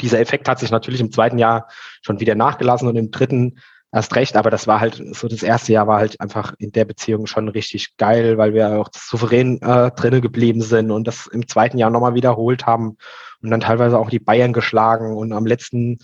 [0.00, 1.68] dieser Effekt hat sich natürlich im zweiten Jahr
[2.02, 3.58] schon wieder nachgelassen und im dritten
[3.92, 6.86] erst recht, aber das war halt, so das erste Jahr war halt einfach in der
[6.86, 11.46] Beziehung schon richtig geil, weil wir auch souverän äh, drinnen geblieben sind und das im
[11.46, 12.96] zweiten Jahr nochmal wiederholt haben
[13.42, 15.98] und dann teilweise auch die Bayern geschlagen und am letzten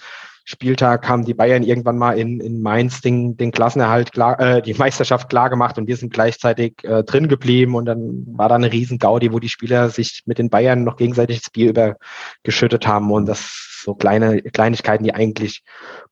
[0.44, 4.72] Spieltag haben die Bayern irgendwann mal in, in Mainz den, den Klassenerhalt klar, äh, die
[4.72, 8.72] Meisterschaft klar gemacht und wir sind gleichzeitig äh, drin geblieben und dann war da eine
[8.72, 13.12] riesen Gaudi, wo die Spieler sich mit den Bayern noch gegenseitig das Bier übergeschüttet haben
[13.12, 15.62] und das so kleine Kleinigkeiten, die eigentlich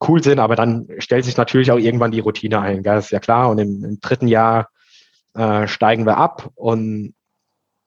[0.06, 2.94] cool sind, aber dann stellt sich natürlich auch irgendwann die Routine ein, gell?
[2.94, 4.68] das ist ja klar und im, im dritten Jahr
[5.34, 7.14] äh, steigen wir ab und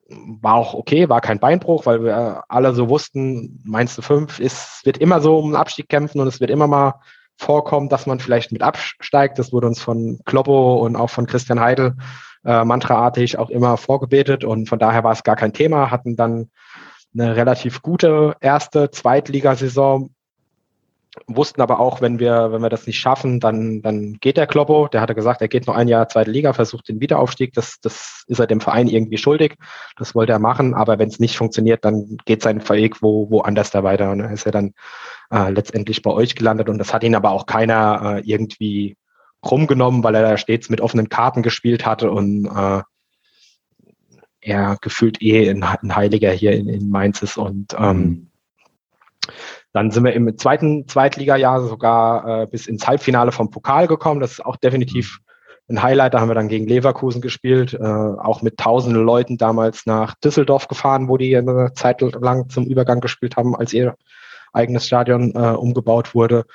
[0.10, 4.98] war auch okay, war kein Beinbruch, weil wir alle so wussten, Mainz 5 ist, wird
[4.98, 6.96] immer so um den Abstieg kämpfen und es wird immer mal
[7.38, 9.40] vorkommen, dass man vielleicht mit absteigt.
[9.40, 11.96] Das wurde uns von Kloppo und auch von Christian Heidel
[12.44, 16.50] äh, mantraartig auch immer vorgebetet und von daher war es gar kein Thema, hatten dann
[17.14, 20.12] eine relativ gute erste Zweitligasaison
[21.28, 24.88] wussten aber auch, wenn wir, wenn wir das nicht schaffen, dann, dann geht der Kloppo.
[24.88, 27.54] Der hatte gesagt, er geht noch ein Jahr zweite Liga, versucht den Wiederaufstieg.
[27.54, 29.56] Das, das ist er dem Verein irgendwie schuldig.
[29.98, 30.74] Das wollte er machen.
[30.74, 34.12] Aber wenn es nicht funktioniert, dann geht sein Weg wo, woanders da weiter.
[34.12, 34.74] Und dann ist er dann
[35.32, 36.70] äh, letztendlich bei euch gelandet.
[36.70, 38.96] Und das hat ihn aber auch keiner äh, irgendwie
[39.44, 42.82] rumgenommen, weil er da stets mit offenen Karten gespielt hatte und äh,
[44.42, 47.38] er gefühlt eh ein, ein Heiliger hier in, in Mainz ist.
[47.38, 48.30] Und ähm, mhm
[49.72, 54.20] dann sind wir im zweiten Zweitligajahr sogar äh, bis ins Halbfinale vom Pokal gekommen.
[54.20, 55.20] Das ist auch definitiv
[55.70, 56.14] ein Highlight.
[56.14, 60.68] Da haben wir dann gegen Leverkusen gespielt, äh, auch mit tausenden Leuten damals nach Düsseldorf
[60.68, 63.96] gefahren, wo die eine Zeit lang zum Übergang gespielt haben, als ihr
[64.54, 66.46] eigenes Stadion äh, umgebaut wurde.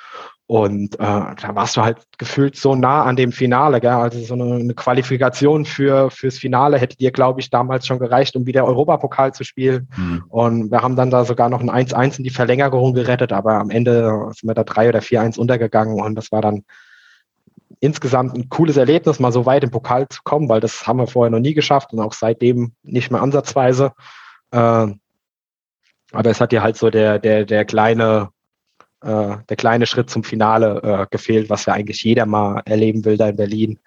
[0.47, 3.89] Und äh, da warst du halt gefühlt so nah an dem Finale, gell?
[3.89, 8.35] Also so eine, eine Qualifikation für fürs Finale hätte dir, glaube ich, damals schon gereicht,
[8.35, 9.89] um wieder Europapokal zu spielen.
[9.97, 10.23] Mhm.
[10.29, 13.71] Und wir haben dann da sogar noch ein 1-1 in die Verlängerung gerettet, aber am
[13.71, 16.63] Ende sind wir da 3 oder 4-1 untergegangen und das war dann
[17.79, 21.07] insgesamt ein cooles Erlebnis, mal so weit im Pokal zu kommen, weil das haben wir
[21.07, 23.93] vorher noch nie geschafft und auch seitdem nicht mehr ansatzweise.
[24.51, 24.87] Äh,
[26.11, 28.29] aber es hat dir halt so der, der, der kleine
[29.05, 33.17] äh, der kleine Schritt zum Finale äh, gefehlt, was ja eigentlich jeder mal erleben will
[33.17, 33.79] da in Berlin.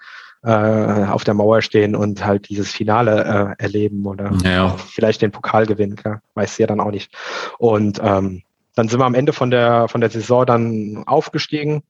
[0.45, 4.69] Äh, auf der Mauer stehen und halt dieses Finale äh, erleben oder ja.
[4.79, 7.12] vielleicht den Pokal gewinnen, klar, weiß ja dann auch nicht.
[7.59, 8.43] Und ähm,
[8.77, 11.83] dann sind wir am Ende von der, von der Saison dann aufgestiegen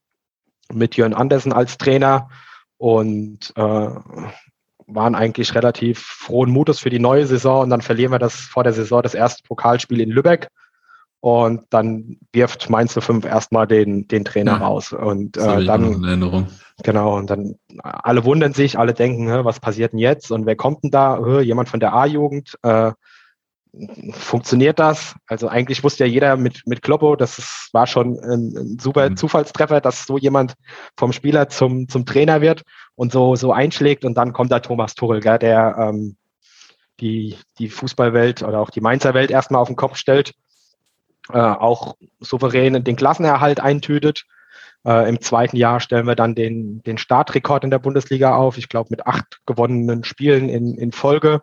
[0.72, 2.30] mit Jörn Andersen als Trainer
[2.78, 3.88] und äh,
[4.86, 8.64] waren eigentlich relativ frohen Mutes für die neue Saison und dann verlieren wir das vor
[8.64, 10.48] der Saison das erste Pokalspiel in Lübeck
[11.20, 16.02] und dann wirft Mainz 05 erstmal den, den Trainer ja, raus und äh, dann
[16.84, 20.84] genau und dann alle wundern sich, alle denken, was passiert denn jetzt und wer kommt
[20.84, 21.40] denn da?
[21.40, 22.56] Jemand von der A-Jugend?
[22.62, 22.92] Äh,
[24.12, 25.14] funktioniert das?
[25.26, 29.10] Also eigentlich wusste ja jeder mit, mit Kloppo, das ist, war schon ein, ein super
[29.10, 29.16] mhm.
[29.16, 30.54] Zufallstreffer, dass so jemand
[30.96, 32.62] vom Spieler zum, zum Trainer wird
[32.94, 36.16] und so, so einschlägt und dann kommt da Thomas Tuchel, gell, der ähm,
[37.00, 40.32] die, die Fußballwelt oder auch die Mainzer Welt erstmal auf den Kopf stellt,
[41.32, 44.24] äh, auch souverän den Klassenerhalt eintütet.
[44.84, 48.68] Äh, Im zweiten Jahr stellen wir dann den, den Startrekord in der Bundesliga auf, ich
[48.68, 51.42] glaube mit acht gewonnenen Spielen in, in Folge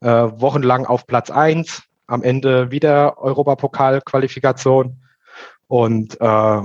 [0.00, 5.00] äh, wochenlang auf Platz eins, am Ende wieder Europapokal-Qualifikation.
[5.68, 6.60] Und äh,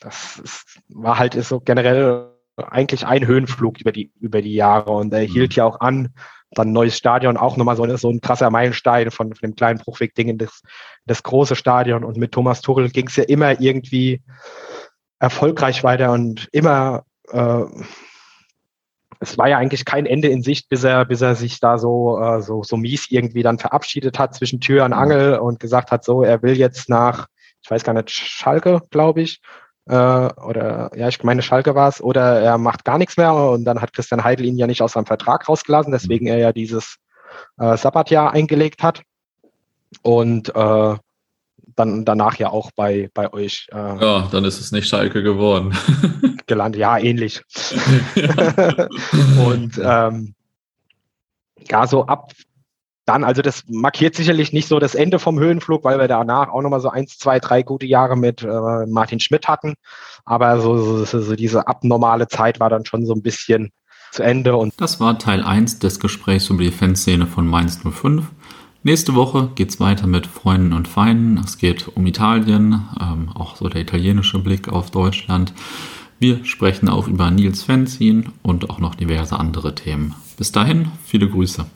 [0.00, 4.92] das ist, war halt ist so generell eigentlich ein Höhenflug über die, über die Jahre
[4.92, 5.56] und er hielt mhm.
[5.56, 6.14] ja auch an.
[6.52, 10.28] Dann neues Stadion, auch nochmal so, so ein krasser Meilenstein von, von dem kleinen Bruchweg-Ding
[10.28, 10.62] in das,
[11.06, 12.04] das große Stadion.
[12.04, 14.22] Und mit Thomas Tuchel ging es ja immer irgendwie
[15.18, 17.64] erfolgreich weiter und immer äh,
[19.20, 22.18] es war ja eigentlich kein Ende in Sicht, bis er, bis er sich da so,
[22.18, 26.04] äh, so, so mies irgendwie dann verabschiedet hat zwischen Tür und Angel und gesagt hat,
[26.04, 27.26] so, er will jetzt nach,
[27.62, 29.42] ich weiß gar nicht, Schalke, glaube ich,
[29.90, 33.64] äh, oder ja, ich meine, Schalke war es, oder er macht gar nichts mehr und
[33.64, 36.96] dann hat Christian Heidel ihn ja nicht aus seinem Vertrag rausgelassen, deswegen er ja dieses
[37.58, 39.02] äh, Sabbatjahr eingelegt hat.
[40.02, 40.96] Und äh,
[41.74, 43.66] dann danach ja auch bei, bei euch.
[43.72, 45.76] Äh, ja, dann ist es nicht Schalke geworden.
[46.46, 47.42] gelandet, ja, ähnlich.
[49.44, 50.34] und ähm,
[51.68, 52.32] ja, so ab
[53.10, 56.62] dann, also das markiert sicherlich nicht so das Ende vom Höhenflug, weil wir danach auch
[56.62, 59.74] nochmal so eins, zwei, drei gute Jahre mit äh, Martin Schmidt hatten.
[60.24, 63.70] Aber so, so, so diese abnormale Zeit war dann schon so ein bisschen
[64.12, 64.54] zu Ende.
[64.56, 68.26] Und das war Teil 1 des Gesprächs über die Fanszene von Mainz 05.
[68.84, 71.36] Nächste Woche geht es weiter mit Freunden und Feinden.
[71.38, 75.52] Es geht um Italien, ähm, auch so der italienische Blick auf Deutschland.
[76.20, 80.14] Wir sprechen auch über Nils Fenzin und auch noch diverse andere Themen.
[80.36, 81.66] Bis dahin, viele Grüße.